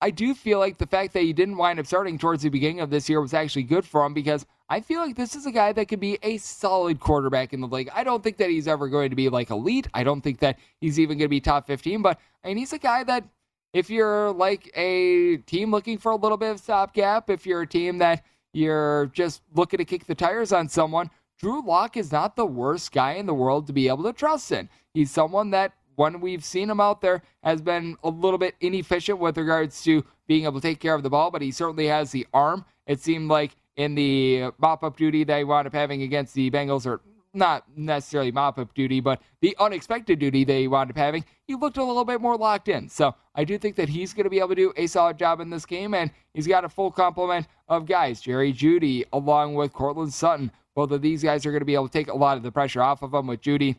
[0.00, 2.80] I do feel like the fact that he didn't wind up starting towards the beginning
[2.80, 5.52] of this year was actually good for him because I feel like this is a
[5.52, 7.90] guy that could be a solid quarterback in the league.
[7.94, 9.88] I don't think that he's ever going to be like elite.
[9.94, 12.72] I don't think that he's even going to be top 15, but I mean, he's
[12.72, 13.24] a guy that
[13.72, 17.66] if you're like a team looking for a little bit of stopgap, if you're a
[17.66, 22.36] team that you're just looking to kick the tires on someone, Drew Lock is not
[22.36, 24.68] the worst guy in the world to be able to trust in.
[24.92, 29.18] He's someone that, when we've seen him out there, has been a little bit inefficient
[29.18, 32.10] with regards to being able to take care of the ball, but he certainly has
[32.10, 32.64] the arm.
[32.86, 36.50] It seemed like in the mop up duty that he wound up having against the
[36.50, 37.00] Bengals, or
[37.32, 41.76] not necessarily mop up duty, but the unexpected duty they wound up having, he looked
[41.76, 42.88] a little bit more locked in.
[42.88, 45.40] So I do think that he's going to be able to do a solid job
[45.40, 49.72] in this game, and he's got a full complement of guys Jerry Jeudy, along with
[49.72, 50.52] Courtland Sutton.
[50.74, 52.52] Both of these guys are going to be able to take a lot of the
[52.52, 53.76] pressure off of them with Jeudy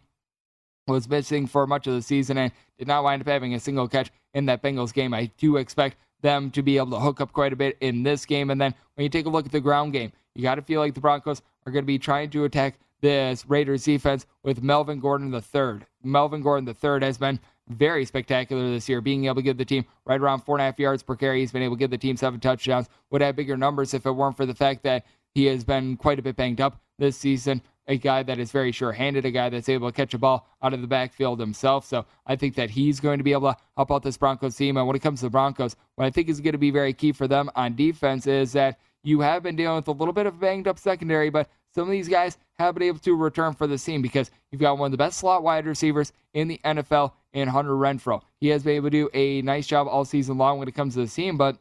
[0.88, 3.88] was missing for much of the season and did not wind up having a single
[3.88, 5.13] catch in that Bengals game.
[5.13, 8.25] I do expect them to be able to hook up quite a bit in this
[8.25, 8.49] game.
[8.49, 10.81] And then when you take a look at the ground game, you got to feel
[10.81, 14.99] like the Broncos are going to be trying to attack this Raiders defense with Melvin
[14.99, 15.86] Gordon III.
[16.03, 19.86] Melvin Gordon III has been very spectacular this year, being able to give the team
[20.05, 21.39] right around four and a half yards per carry.
[21.39, 22.88] He's been able to give the team seven touchdowns.
[23.12, 25.05] Would have bigger numbers if it weren't for the fact that
[25.36, 27.62] he has been quite a bit banged up this season.
[27.88, 30.48] A guy that is very sure handed, a guy that's able to catch a ball
[30.63, 31.86] out of the backfield himself.
[31.86, 34.78] So I think that he's going to be able to help out this Broncos team.
[34.78, 36.93] And when it comes to the Broncos, what I think is going to be very
[36.93, 40.26] key for them on defense is that you have been dealing with a little bit
[40.26, 43.67] of banged up secondary, but some of these guys have been able to return for
[43.67, 47.12] the team because you've got one of the best slot wide receivers in the NFL
[47.34, 48.21] in Hunter Renfrow.
[48.39, 50.95] He has been able to do a nice job all season long when it comes
[50.95, 51.58] to the team, but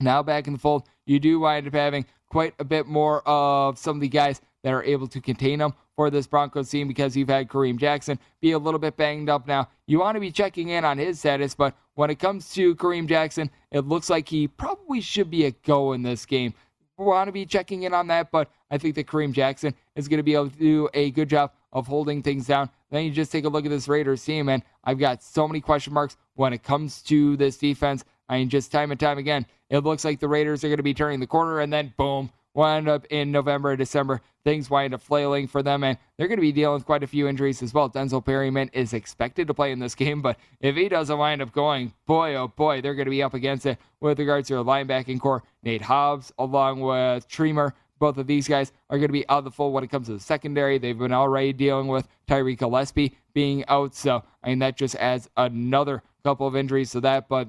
[0.00, 3.78] now back in the fold, you do wind up having quite a bit more of
[3.78, 7.16] some of the guys that are able to contain them for this Broncos team because
[7.16, 9.68] you've had Kareem Jackson be a little bit banged up now.
[9.86, 13.08] You want to be checking in on his status, but when it comes to Kareem
[13.08, 16.54] Jackson, it looks like he probably should be a go in this game.
[16.96, 20.08] We want to be checking in on that, but I think that Kareem Jackson is
[20.08, 22.70] going to be able to do a good job of holding things down.
[22.90, 25.60] Then you just take a look at this Raiders team, and I've got so many
[25.60, 28.04] question marks when it comes to this defense.
[28.28, 30.82] I mean, just time and time again, it looks like the Raiders are going to
[30.82, 34.94] be turning the corner, and then boom, wind up in November and December, things wind
[34.94, 37.62] up flailing for them, and they're going to be dealing with quite a few injuries
[37.62, 37.88] as well.
[37.88, 41.52] Denzel Perryman is expected to play in this game, but if he doesn't wind up
[41.52, 44.64] going, boy, oh boy, they're going to be up against it with regards to their
[44.64, 45.42] linebacking core.
[45.62, 49.44] Nate Hobbs, along with Tremer, both of these guys are going to be out of
[49.44, 50.78] the fold when it comes to the secondary.
[50.78, 55.28] They've been already dealing with Tyree Gillespie being out, so I mean that just adds
[55.36, 57.28] another couple of injuries to that.
[57.28, 57.48] But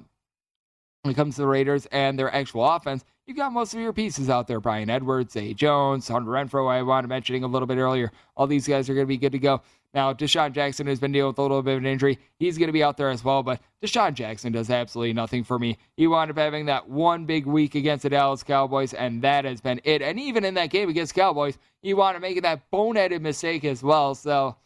[1.01, 3.93] when it comes to the Raiders and their actual offense, you've got most of your
[3.93, 4.59] pieces out there.
[4.59, 5.53] Bryan Edwards, A.
[5.53, 8.11] Jones, Hunter Renfrow, I wanted mentioning a little bit earlier.
[8.35, 9.61] All these guys are going to be good to go.
[9.93, 12.19] Now, DeSean Jackson has been dealing with a little bit of an injury.
[12.37, 15.57] He's going to be out there as well, but DeSean Jackson does absolutely nothing for
[15.57, 15.77] me.
[15.97, 19.61] He wound up having that one big week against the Dallas Cowboys, and that has
[19.61, 20.03] been it.
[20.03, 23.81] And even in that game against Cowboys, he wound up making that boneheaded mistake as
[23.81, 24.13] well.
[24.13, 24.57] So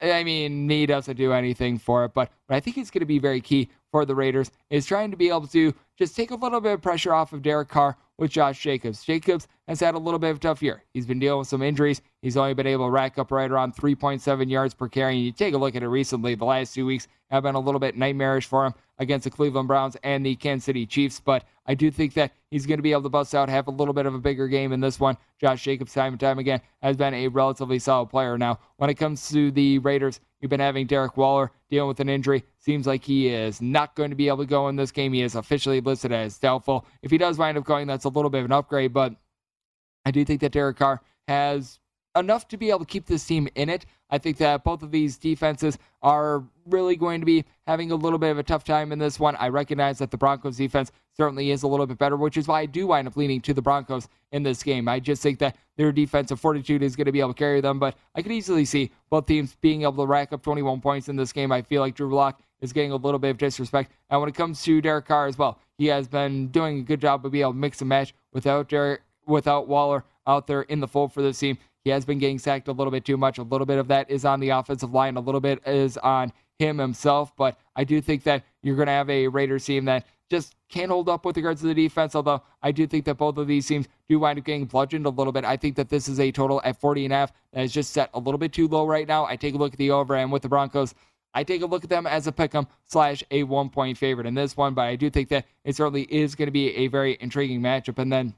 [0.00, 3.06] I mean, me doesn't do anything for it, but what I think is going to
[3.06, 6.36] be very key for the Raiders is trying to be able to just take a
[6.36, 9.04] little bit of pressure off of Derek Carr with Josh Jacobs.
[9.04, 10.84] Jacobs has had a little bit of a tough year.
[10.92, 12.02] He's been dealing with some injuries.
[12.22, 15.16] He's only been able to rack up right around 3.7 yards per carry.
[15.16, 17.60] And you take a look at it recently, the last two weeks have been a
[17.60, 21.20] little bit nightmarish for him against the Cleveland Browns and the Kansas City Chiefs.
[21.20, 23.72] But I do think that he's going to be able to bust out, have a
[23.72, 25.16] little bit of a bigger game in this one.
[25.40, 28.36] Josh Jacobs, time and time again, has been a relatively solid player.
[28.38, 32.08] Now, when it comes to the Raiders, you've been having Derek Waller dealing with an
[32.08, 32.44] injury.
[32.58, 35.12] Seems like he is not going to be able to go in this game.
[35.12, 36.86] He is officially listed as doubtful.
[37.02, 39.14] If he does wind up going, that's a little bit of an upgrade, but
[40.04, 41.78] I do think that Derek Carr has
[42.18, 43.86] enough to be able to keep this team in it.
[44.10, 48.18] I think that both of these defenses are really going to be having a little
[48.18, 49.36] bit of a tough time in this one.
[49.36, 52.60] I recognize that the Broncos defense certainly is a little bit better, which is why
[52.60, 54.88] I do wind up leaning to the Broncos in this game.
[54.88, 57.78] I just think that their defensive fortitude is going to be able to carry them,
[57.78, 61.16] but I could easily see both teams being able to rack up 21 points in
[61.16, 61.52] this game.
[61.52, 63.92] I feel like Drew Lock is getting a little bit of disrespect.
[64.10, 67.00] And when it comes to Derek Carr as well, he has been doing a good
[67.00, 70.80] job of being able to mix and match without Derek, without Waller out there in
[70.80, 71.58] the fold for this team.
[71.88, 73.38] He has been getting sacked a little bit too much.
[73.38, 76.34] A little bit of that is on the offensive line, a little bit is on
[76.58, 77.34] him himself.
[77.34, 80.90] But I do think that you're going to have a Raiders team that just can't
[80.90, 82.14] hold up with regards to the defense.
[82.14, 85.08] Although I do think that both of these teams do wind up getting bludgeoned a
[85.08, 85.46] little bit.
[85.46, 87.94] I think that this is a total at 40 and a half that is just
[87.94, 89.24] set a little bit too low right now.
[89.24, 90.94] I take a look at the over and with the Broncos.
[91.32, 94.34] I take a look at them as a pick'em slash a one point favorite in
[94.34, 97.16] this one, but I do think that it certainly is going to be a very
[97.18, 97.98] intriguing matchup.
[97.98, 98.34] And then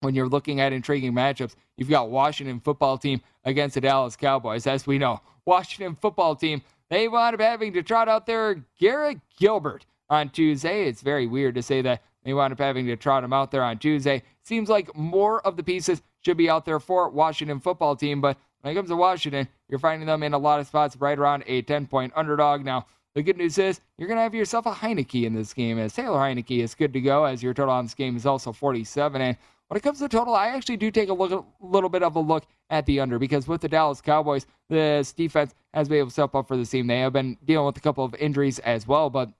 [0.00, 4.66] when you're looking at intriguing matchups, you've got Washington football team against the Dallas Cowboys.
[4.66, 9.18] As we know, Washington football team, they wound up having to trot out their Garrett
[9.38, 10.86] Gilbert on Tuesday.
[10.86, 13.62] It's very weird to say that they wound up having to trot him out there
[13.62, 14.22] on Tuesday.
[14.42, 18.36] Seems like more of the pieces should be out there for Washington football team, but
[18.60, 21.44] when it comes to Washington, you're finding them in a lot of spots right around
[21.46, 22.64] a 10 point underdog.
[22.64, 25.78] Now, the good news is you're going to have yourself a Heinicke in this game,
[25.78, 28.52] as Taylor Heinicke is good to go, as your total on this game is also
[28.52, 29.20] 47.
[29.20, 29.36] And
[29.68, 32.16] when it comes to total, I actually do take a look, a little bit of
[32.16, 36.08] a look at the under because with the Dallas Cowboys, this defense has been able
[36.08, 36.86] to step up for the team.
[36.86, 39.30] They have been dealing with a couple of injuries as well, but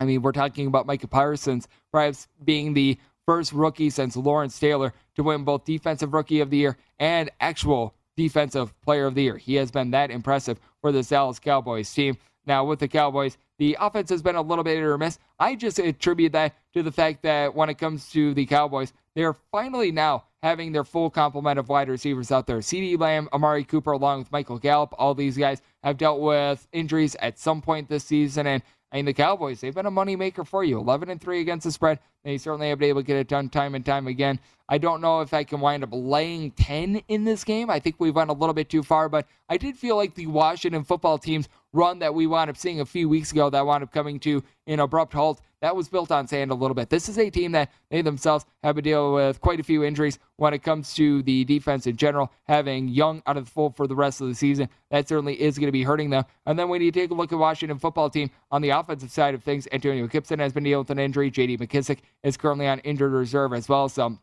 [0.00, 4.92] I mean, we're talking about Micah Parsons perhaps being the first rookie since Lawrence Taylor
[5.14, 9.36] to win both Defensive Rookie of the Year and actual Defensive Player of the Year.
[9.36, 12.16] He has been that impressive for the Dallas Cowboys team.
[12.46, 15.18] Now, with the Cowboys, the offense has been a little bit hit or miss.
[15.38, 19.34] I just attribute that to the fact that when it comes to the Cowboys, they're
[19.50, 22.58] finally now having their full complement of wide receivers out there.
[22.58, 27.14] CeeDee Lamb, Amari Cooper, along with Michael Gallup, all these guys have dealt with injuries
[27.16, 28.46] at some point this season.
[28.46, 30.78] And I mean, the Cowboys, they've been a moneymaker for you.
[30.78, 31.98] 11 and 3 against the spread.
[32.24, 34.38] They certainly have been able to get it done time and time again.
[34.68, 37.70] I don't know if I can wind up laying 10 in this game.
[37.70, 40.26] I think we went a little bit too far, but I did feel like the
[40.26, 43.82] Washington football team's run that we wound up seeing a few weeks ago that wound
[43.82, 46.90] up coming to an abrupt halt, that was built on sand a little bit.
[46.90, 50.18] This is a team that they themselves have to deal with quite a few injuries
[50.36, 53.86] when it comes to the defense in general, having Young out of the fold for
[53.86, 54.68] the rest of the season.
[54.90, 56.24] That certainly is going to be hurting them.
[56.46, 59.34] And then when you take a look at Washington football team on the offensive side
[59.34, 61.30] of things, Antonio Gibson has been dealing with an injury.
[61.30, 61.58] J.D.
[61.58, 63.88] McKissic is currently on injured reserve as well.
[63.88, 64.18] So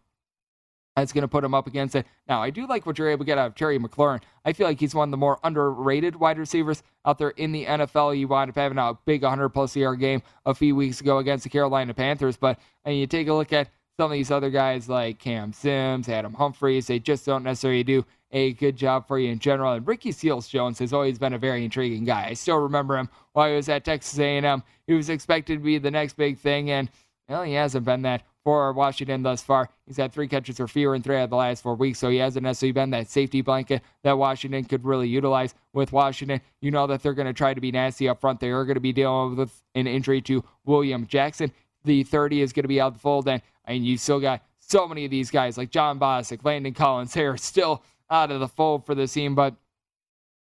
[0.96, 2.06] that's going to put him up against it.
[2.28, 4.22] Now, I do like what you're able to get out of Terry McLaurin.
[4.46, 7.66] I feel like he's one of the more underrated wide receivers out there in the
[7.66, 8.18] NFL.
[8.18, 11.44] You wind up having a big 100 plus yard game a few weeks ago against
[11.44, 12.38] the Carolina Panthers.
[12.38, 13.70] But and you take a look at
[14.00, 18.06] some of these other guys like Cam Sims, Adam Humphries, they just don't necessarily do
[18.32, 19.74] a good job for you in general.
[19.74, 22.28] And Ricky Seals Jones has always been a very intriguing guy.
[22.28, 24.64] I still remember him while he was at Texas A&M.
[24.88, 26.90] He was expected to be the next big thing, and
[27.30, 29.70] well, he hasn't been that for Washington thus far.
[29.86, 32.10] He's had three catches or fewer in three out of the last four weeks, so
[32.10, 35.54] he hasn't necessarily been that safety blanket that Washington could really utilize.
[35.72, 38.40] With Washington, you know that they're going to try to be nasty up front.
[38.40, 41.52] They are going to be dealing with an injury to William Jackson.
[41.86, 44.88] The 30 is going to be out the fold, and, and you still got so
[44.88, 47.14] many of these guys like Jon Bostic, Landon Collins.
[47.14, 49.56] They are still out of the fold for the team, but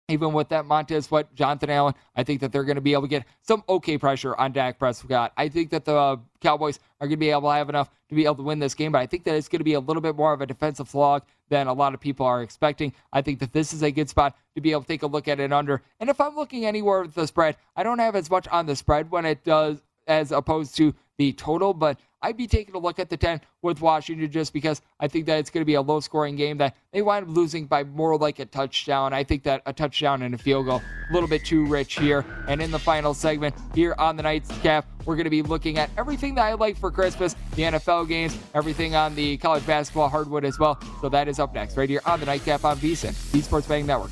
[0.09, 3.03] even with that Montez Sweat, Jonathan Allen, I think that they're going to be able
[3.03, 5.33] to get some okay pressure on Dak Prescott.
[5.37, 8.15] I think that the uh, Cowboys are going to be able to have enough to
[8.15, 9.79] be able to win this game, but I think that it's going to be a
[9.79, 12.93] little bit more of a defensive slog than a lot of people are expecting.
[13.13, 15.27] I think that this is a good spot to be able to take a look
[15.27, 15.81] at it under.
[15.99, 18.75] And if I'm looking anywhere with the spread, I don't have as much on the
[18.75, 22.99] spread when it does as opposed to the total, but I'd be taking a look
[22.99, 25.81] at the 10 with Washington just because I think that it's going to be a
[25.81, 29.13] low scoring game that they wind up losing by more like a touchdown.
[29.13, 32.25] I think that a touchdown and a field goal, a little bit too rich here.
[32.47, 35.77] And in the final segment here on the Night's Cap, we're going to be looking
[35.77, 40.09] at everything that I like for Christmas, the NFL games, everything on the college basketball
[40.09, 40.77] hardwood as well.
[41.01, 43.85] So that is up next right here on the Nightcap on VSIN, the Sports Betting
[43.85, 44.11] Network.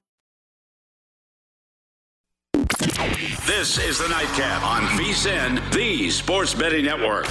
[3.01, 7.25] This is the Nightcap on VSIN, the Sports Betting Network.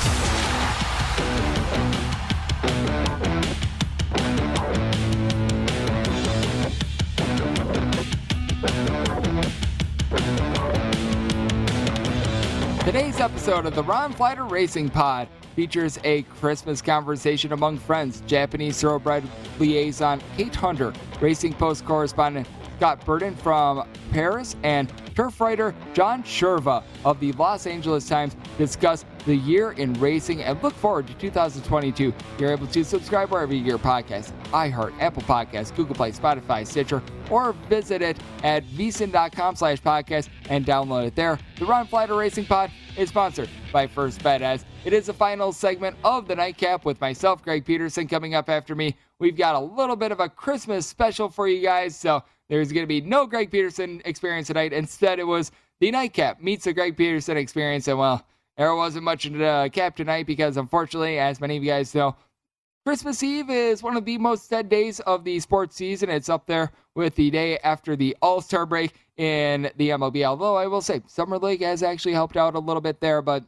[12.85, 18.23] Today's episode of the Ron Flatter Racing Pod features a Christmas conversation among friends.
[18.27, 19.23] Japanese thoroughbred
[19.61, 22.49] liaison Kate Hunter, Racing Post correspondent
[22.81, 29.05] Scott Burton from Paris, and turf writer John Sherva of the Los Angeles Times discuss
[29.27, 32.15] the year in racing and look forward to 2022.
[32.39, 36.67] You're able to subscribe wherever you get your podcasts iHeart, Apple Podcasts, Google Play, Spotify,
[36.67, 41.39] Stitcher, or visit it at vsin.com slash podcast and download it there.
[41.59, 45.53] The Ron Flatter Racing Pod is sponsored by First Bet as it is the final
[45.53, 48.97] segment of the nightcap with myself, Greg Peterson, coming up after me.
[49.19, 52.83] We've got a little bit of a Christmas special for you guys, so there's going
[52.83, 54.73] to be no Greg Peterson experience tonight.
[54.73, 58.27] Instead, it was the nightcap meets the Greg Peterson experience, and well,
[58.57, 62.17] there wasn't much in the cap tonight because, unfortunately, as many of you guys know,
[62.85, 66.11] Christmas Eve is one of the most dead days of the sports season.
[66.11, 70.25] It's up there with the day after the All Star break in the MLB.
[70.25, 73.23] Although I will say, Summer League has actually helped out a little bit there.
[73.23, 73.45] But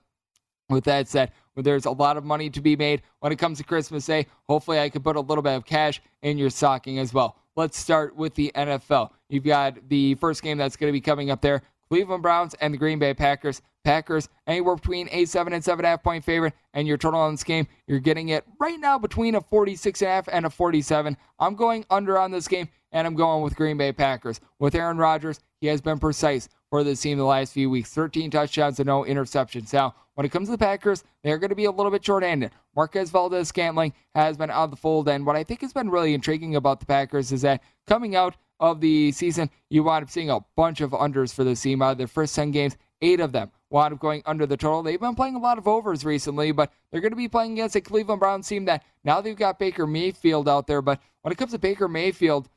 [0.68, 3.64] with that said, there's a lot of money to be made when it comes to
[3.64, 4.26] Christmas Day.
[4.48, 7.36] Hopefully, I can put a little bit of cash in your stocking as well.
[7.57, 9.11] Let's start with the NFL.
[9.28, 12.72] You've got the first game that's going to be coming up there Cleveland Browns and
[12.72, 13.61] the Green Bay Packers.
[13.84, 17.20] Packers anywhere between a seven and seven and a half point favorite, and your total
[17.20, 20.46] on this game, you're getting it right now between a 46 and a half and
[20.46, 21.14] a 47.
[21.38, 24.40] I'm going under on this game, and I'm going with Green Bay Packers.
[24.59, 28.31] With Aaron Rodgers, he has been precise for this team the last few weeks 13
[28.31, 29.75] touchdowns and no interceptions.
[29.75, 32.51] Now, when it comes to the Packers, they're going to be a little bit short-handed.
[32.75, 36.14] Marquez Valdes-Scantling has been out of the fold, and what I think has been really
[36.14, 40.31] intriguing about the Packers is that coming out of the season, you wind up seeing
[40.31, 41.83] a bunch of unders for the team.
[41.83, 44.83] Out of their first 10 games, eight of them wound up going under the total.
[44.83, 47.77] They've been playing a lot of overs recently, but they're going to be playing against
[47.77, 50.81] a Cleveland Browns team that now they've got Baker Mayfield out there.
[50.81, 52.49] But when it comes to Baker Mayfield,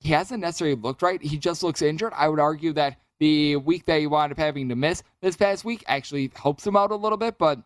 [0.00, 1.22] he hasn't necessarily looked right.
[1.22, 2.12] He just looks injured.
[2.16, 5.64] I would argue that the week that he wound up having to miss this past
[5.64, 7.60] week actually helps him out a little bit, but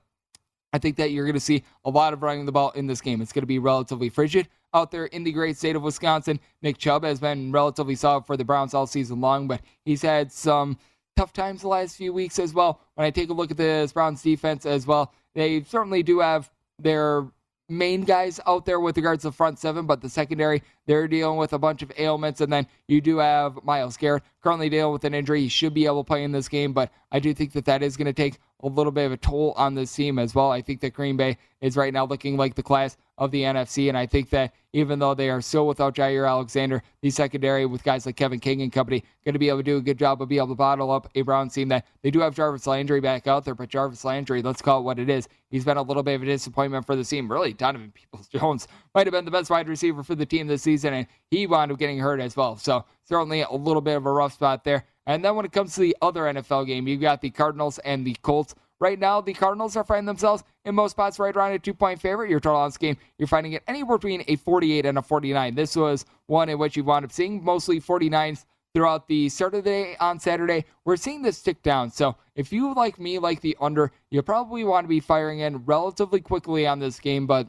[0.72, 3.00] I think that you're going to see a lot of running the ball in this
[3.00, 3.22] game.
[3.22, 6.38] It's going to be relatively frigid out there in the great state of Wisconsin.
[6.60, 10.30] Nick Chubb has been relatively solid for the Browns all season long, but he's had
[10.30, 10.76] some
[11.16, 12.80] tough times the last few weeks as well.
[12.94, 16.50] When I take a look at this Browns defense as well, they certainly do have
[16.78, 17.26] their
[17.68, 21.38] main guys out there with regards to the front seven, but the secondary, they're dealing
[21.38, 22.40] with a bunch of ailments.
[22.40, 25.42] And then you do have Myles Garrett currently dealing with an injury.
[25.42, 27.82] He should be able to play in this game, but I do think that that
[27.82, 30.50] is going to take a little bit of a toll on this team as well.
[30.50, 33.88] I think that Green Bay is right now looking like the class of the NFC,
[33.88, 37.82] and I think that even though they are still without Jaire Alexander, the secondary with
[37.82, 40.22] guys like Kevin King and company going to be able to do a good job
[40.22, 43.00] of being able to bottle up a Browns team that they do have Jarvis Landry
[43.00, 45.28] back out there, but Jarvis Landry, let's call it what it is.
[45.50, 47.30] He's been a little bit of a disappointment for the team.
[47.30, 50.62] Really, Donovan Peoples Jones might have been the best wide receiver for the team this
[50.62, 52.56] season, and he wound up getting hurt as well.
[52.56, 54.84] So certainly a little bit of a rough spot there.
[55.08, 58.06] And then when it comes to the other NFL game, you've got the Cardinals and
[58.06, 58.54] the Colts.
[58.78, 62.00] Right now, the Cardinals are finding themselves in most spots right around a two point
[62.00, 62.30] favorite.
[62.30, 65.54] Your total on this game, you're finding it anywhere between a 48 and a 49.
[65.54, 68.44] This was one in which you wound up seeing mostly 49s
[68.74, 70.66] throughout the start of the day on Saturday.
[70.84, 71.90] We're seeing this tick down.
[71.90, 75.64] So if you, like me, like the under, you probably want to be firing in
[75.64, 77.26] relatively quickly on this game.
[77.26, 77.48] But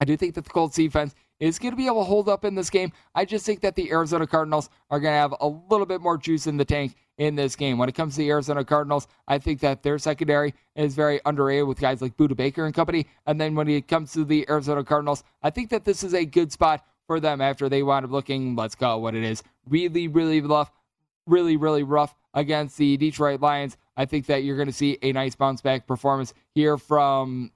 [0.00, 2.44] I do think that the Colts defense is going to be able to hold up
[2.44, 2.92] in this game.
[3.14, 6.16] I just think that the Arizona Cardinals are going to have a little bit more
[6.16, 7.78] juice in the tank in this game.
[7.78, 11.66] When it comes to the Arizona Cardinals, I think that their secondary is very underrated
[11.66, 13.06] with guys like Budda Baker and company.
[13.26, 16.24] And then when it comes to the Arizona Cardinals, I think that this is a
[16.24, 19.42] good spot for them after they wound up looking, let's call it what it is,
[19.68, 20.72] really, really rough,
[21.26, 23.76] really, really rough against the Detroit Lions.
[23.96, 27.52] I think that you're going to see a nice bounce back performance here from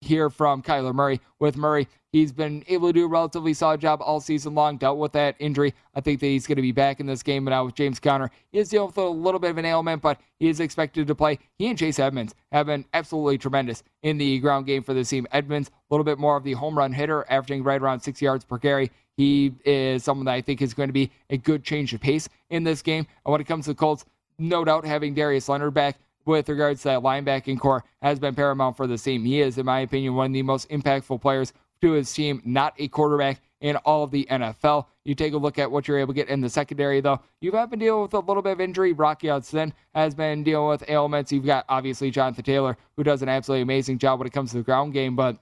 [0.00, 1.20] here from Kyler Murray.
[1.38, 4.98] With Murray, he's been able to do a relatively solid job all season long, dealt
[4.98, 5.74] with that injury.
[5.94, 7.44] I think that he's going to be back in this game.
[7.44, 10.02] But now with James Conner, he is dealing with a little bit of an ailment,
[10.02, 11.38] but he is expected to play.
[11.58, 15.26] He and Chase Edmonds have been absolutely tremendous in the ground game for this team.
[15.32, 18.44] Edmonds, a little bit more of the home run hitter, averaging right around six yards
[18.44, 18.90] per carry.
[19.16, 22.28] He is someone that I think is going to be a good change of pace
[22.48, 23.06] in this game.
[23.24, 24.06] And when it comes to the Colts,
[24.38, 25.98] no doubt having Darius Leonard back
[26.30, 29.24] with regards to that linebacking core has been paramount for the team.
[29.24, 31.52] He is, in my opinion, one of the most impactful players
[31.82, 34.86] to his team, not a quarterback in all of the NFL.
[35.04, 37.20] You take a look at what you're able to get in the secondary, though.
[37.40, 38.92] You have been dealing with a little bit of injury.
[38.92, 41.32] Rocky Hudson has been dealing with ailments.
[41.32, 44.58] You've got, obviously, Jonathan Taylor, who does an absolutely amazing job when it comes to
[44.58, 45.36] the ground game, but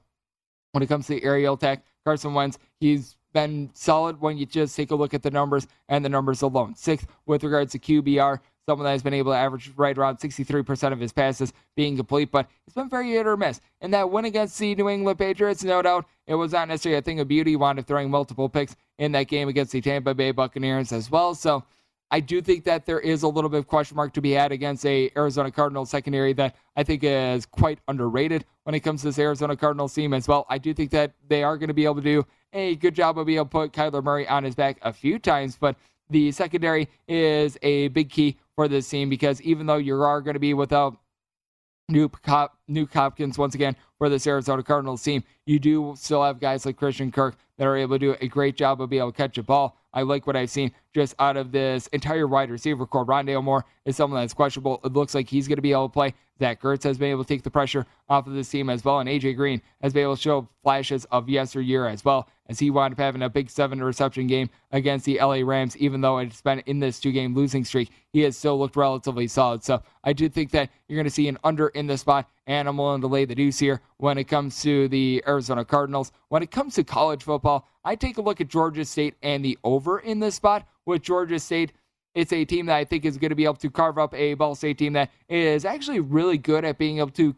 [0.72, 4.74] when it comes to the aerial attack, Carson Wentz, he's been solid when you just
[4.74, 6.74] take a look at the numbers and the numbers alone.
[6.74, 10.93] Sixth with regards to QBR, someone that has been able to average right around 63%
[10.93, 13.62] of his passes being complete, but it's been very hit or miss.
[13.81, 17.03] And that win against the New England Patriots, no doubt, it was not necessarily a
[17.03, 17.53] thing of beauty.
[17.53, 21.11] He wound up throwing multiple picks in that game against the Tampa Bay Buccaneers as
[21.11, 21.35] well.
[21.35, 21.64] So
[22.11, 24.53] I do think that there is a little bit of question mark to be had
[24.53, 29.07] against a Arizona Cardinals secondary that I think is quite underrated when it comes to
[29.07, 30.45] this Arizona Cardinals team as well.
[30.51, 33.19] I do think that they are going to be able to do a good job
[33.19, 35.75] of being able to put Kyler Murray on his back a few times, but
[36.11, 40.35] the secondary is a big key for this team because even though you are going
[40.35, 40.97] to be without
[41.89, 46.41] New Hop, Nuke Hopkins once again for this Arizona Cardinals team, you do still have
[46.41, 49.13] guys like Christian Kirk that are able to do a great job of being able
[49.13, 49.79] to catch a ball.
[49.95, 53.05] I like what I've seen just out of this entire wide receiver core.
[53.05, 54.80] Rondale Moore is someone that's questionable.
[54.84, 56.14] It looks like he's going to be able to play.
[56.39, 59.01] Zach Ertz has been able to take the pressure off of this team as well,
[59.01, 62.70] and AJ Green has been able to show flashes of yesteryear as well as he
[62.70, 66.41] wound up having a big seven reception game against the LA Rams, even though it's
[66.41, 67.91] been in this two game losing streak.
[68.12, 69.64] He has still looked relatively solid.
[69.64, 72.68] So I do think that you're going to see an under in this spot, and
[72.68, 76.12] I'm willing to lay the deuce here when it comes to the Arizona Cardinals.
[76.28, 79.59] When it comes to college football, I take a look at Georgia State and the
[79.64, 81.72] over in this spot with Georgia State.
[82.14, 84.34] It's a team that I think is going to be able to carve up a
[84.34, 87.32] Ball State team that is actually really good at being able to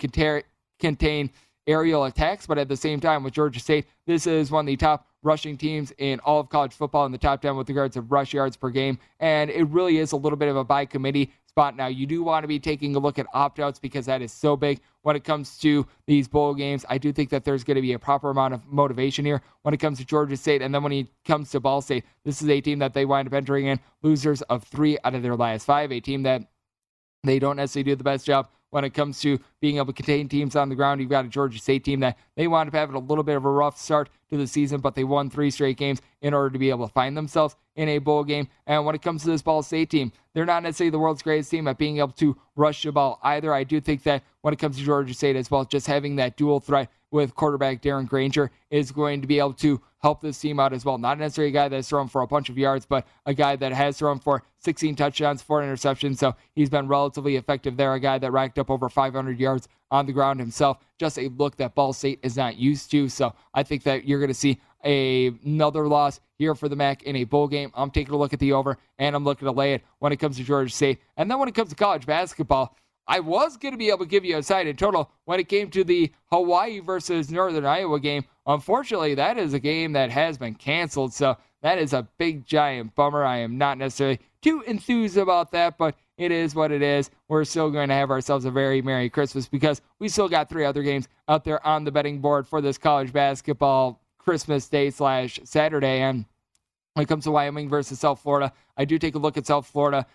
[0.78, 1.30] contain
[1.66, 4.76] aerial attacks, but at the same time, with Georgia State, this is one of the
[4.76, 8.00] top rushing teams in all of college football in the top 10 with regards to
[8.00, 8.98] rush yards per game.
[9.18, 11.76] And it really is a little bit of a by committee spot.
[11.76, 14.32] Now, you do want to be taking a look at opt outs because that is
[14.32, 16.86] so big when it comes to these bowl games.
[16.88, 19.74] I do think that there's going to be a proper amount of motivation here when
[19.74, 20.62] it comes to Georgia State.
[20.62, 23.28] And then when it comes to Ball State, this is a team that they wind
[23.28, 26.42] up entering in losers of three out of their last five, a team that
[27.24, 30.28] they don't necessarily do the best job when it comes to being able to contain
[30.28, 31.00] teams on the ground.
[31.00, 33.44] You've got a Georgia State team that they wound up having a little bit of
[33.44, 36.58] a rough start to the season, but they won three straight games in order to
[36.58, 38.48] be able to find themselves in a bowl game.
[38.66, 41.50] And when it comes to this Ball State team, they're not necessarily the world's greatest
[41.50, 43.52] team at being able to rush the ball either.
[43.52, 46.36] I do think that when it comes to Georgia State as well, just having that
[46.36, 50.60] dual threat with quarterback Darren Grainger is going to be able to help this team
[50.60, 50.96] out as well.
[50.96, 53.72] Not necessarily a guy that's thrown for a bunch of yards, but a guy that
[53.72, 56.18] has thrown for 16 touchdowns, four interceptions.
[56.18, 57.92] So he's been relatively effective there.
[57.94, 60.78] A guy that racked up over 500 yards on the ground himself.
[60.98, 63.08] Just a look that Ball State is not used to.
[63.08, 67.02] So I think that you're going to see a, another loss here for the MAC
[67.02, 67.70] in a bowl game.
[67.74, 70.16] I'm taking a look at the over and I'm looking to lay it when it
[70.16, 71.00] comes to Georgia State.
[71.16, 72.76] And then when it comes to college basketball,
[73.06, 75.48] I was going to be able to give you a side in total when it
[75.48, 78.24] came to the Hawaii versus Northern Iowa game.
[78.46, 81.12] Unfortunately, that is a game that has been canceled.
[81.12, 83.24] So that is a big, giant bummer.
[83.24, 87.10] I am not necessarily too enthused about that, but it is what it is.
[87.28, 90.66] We're still going to have ourselves a very Merry Christmas because we still got three
[90.66, 95.40] other games out there on the betting board for this college basketball Christmas Day slash
[95.44, 96.02] Saturday.
[96.02, 96.26] And
[96.92, 99.66] when it comes to Wyoming versus South Florida, I do take a look at South
[99.66, 100.06] Florida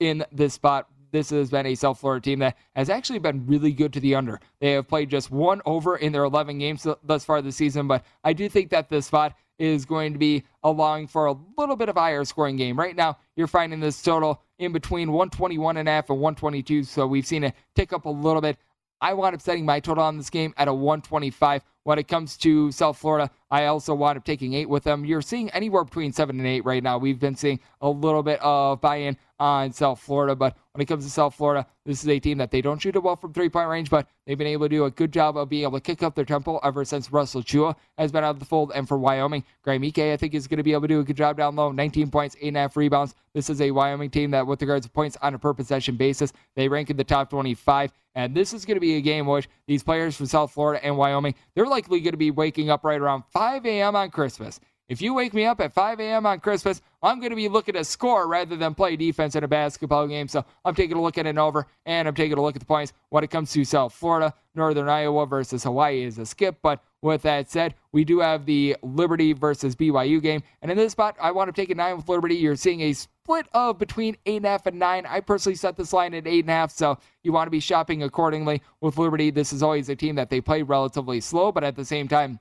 [0.00, 3.70] in this spot this has been a South Florida team that has actually been really
[3.70, 4.40] good to the under.
[4.58, 8.04] They have played just one over in their 11 games thus far this season, but
[8.24, 11.88] I do think that this spot is going to be allowing for a little bit
[11.88, 12.78] of higher scoring game.
[12.78, 17.06] Right now, you're finding this total in between 121 and a half and 122, so
[17.06, 18.56] we've seen it tick up a little bit.
[19.00, 21.62] I wound up setting my total on this game at a 125.
[21.84, 25.04] When it comes to South Florida, I also wound up taking eight with them.
[25.04, 26.96] You're seeing anywhere between seven and eight right now.
[26.98, 30.86] We've been seeing a little bit of buy in on South Florida, but when it
[30.86, 33.32] comes to South Florida, this is a team that they don't shoot it well from
[33.32, 35.78] three point range, but they've been able to do a good job of being able
[35.78, 38.72] to kick up their tempo ever since Russel Tchewa has been out of the fold.
[38.74, 41.04] And for Wyoming, Graham Ike, I think, is going to be able to do a
[41.04, 43.14] good job down low 19 points, 8.5 rebounds.
[43.34, 46.32] This is a Wyoming team that, with regards to points on a per possession basis,
[46.56, 47.92] they rank in the top 25.
[48.14, 50.96] And this is going to be a game which these players from South Florida and
[50.96, 53.96] Wyoming, they're likely going to be waking up right around 5 a.m.
[53.96, 54.60] on Christmas.
[54.88, 56.24] If you wake me up at 5 a.m.
[56.24, 59.48] on Christmas, I'm going to be looking to score rather than play defense in a
[59.48, 60.28] basketball game.
[60.28, 62.66] So I'm taking a look at an over and I'm taking a look at the
[62.66, 64.32] points when it comes to South Florida.
[64.54, 66.58] Northern Iowa versus Hawaii is a skip.
[66.62, 70.42] But with that said, we do have the Liberty versus BYU game.
[70.62, 72.34] And in this spot, I want to take a nine with Liberty.
[72.34, 75.04] You're seeing a split of between eight and a half and nine.
[75.06, 77.60] I personally set this line at eight and a half, so you want to be
[77.60, 79.30] shopping accordingly with Liberty.
[79.30, 82.40] This is always a team that they play relatively slow, but at the same time,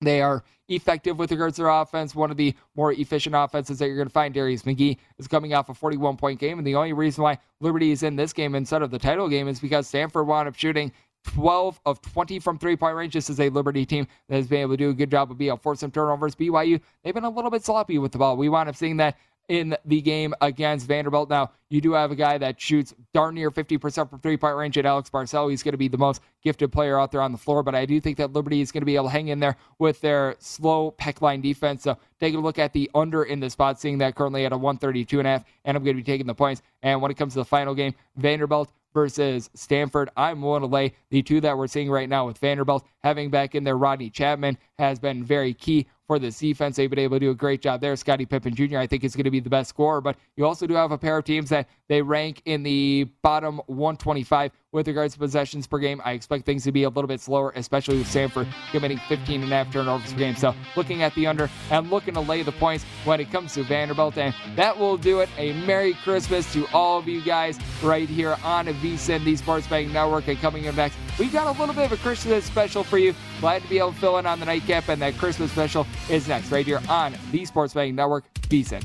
[0.00, 2.14] they are effective with regards to their offense.
[2.14, 5.52] One of the more efficient offenses that you're going to find, Darius McGhee, is coming
[5.52, 6.56] off a 41 point game.
[6.58, 9.46] And the only reason why Liberty is in this game instead of the title game
[9.46, 10.90] is because Stanford wound up shooting
[11.24, 13.14] 12 of 20 from three point range.
[13.14, 15.38] This is a Liberty team that has been able to do a good job of
[15.38, 16.34] being able to force some turnovers.
[16.34, 18.36] BYU, they've been a little bit sloppy with the ball.
[18.36, 19.16] We wound up seeing that
[19.50, 21.28] in the game against Vanderbilt.
[21.28, 24.78] Now, you do have a guy that shoots darn near 50% from three point range
[24.78, 25.50] at Alex Barcelo.
[25.50, 27.84] He's going to be the most gifted player out there on the floor, but I
[27.84, 30.36] do think that Liberty is going to be able to hang in there with their
[30.38, 31.82] slow pack line defense.
[31.82, 34.56] So, taking a look at the under in the spot, seeing that currently at a
[34.56, 36.62] 132 and a half, and I'm going to be taking the points.
[36.84, 40.10] And when it comes to the final game, Vanderbilt versus Stanford.
[40.16, 43.54] I'm willing to lay the two that we're seeing right now with Vanderbilt having back
[43.54, 43.76] in there.
[43.76, 46.76] Rodney Chatman has been very key for this defense.
[46.76, 47.94] They've been able to do a great job there.
[47.94, 50.66] Scotty Pippen Jr., I think, is going to be the best scorer, but you also
[50.66, 55.14] do have a pair of teams that they rank in the bottom 125 with regards
[55.14, 56.00] to possessions per game.
[56.04, 59.52] I expect things to be a little bit slower, especially with Sanford committing 15 and
[59.52, 60.36] a half turnovers per game.
[60.36, 63.64] So looking at the under and looking to lay the points when it comes to
[63.64, 64.16] Vanderbilt.
[64.16, 65.28] And that will do it.
[65.38, 69.92] A Merry Christmas to all of you guys right here on VSIN, the Sports Betting
[69.92, 70.28] Network.
[70.28, 73.14] And coming in next, we've got a little bit of a Christmas special for you.
[73.40, 76.28] Glad to be able to fill in on the nightcap, and that Christmas special is
[76.28, 78.84] next right here on the Sports Betting Network, VSIN.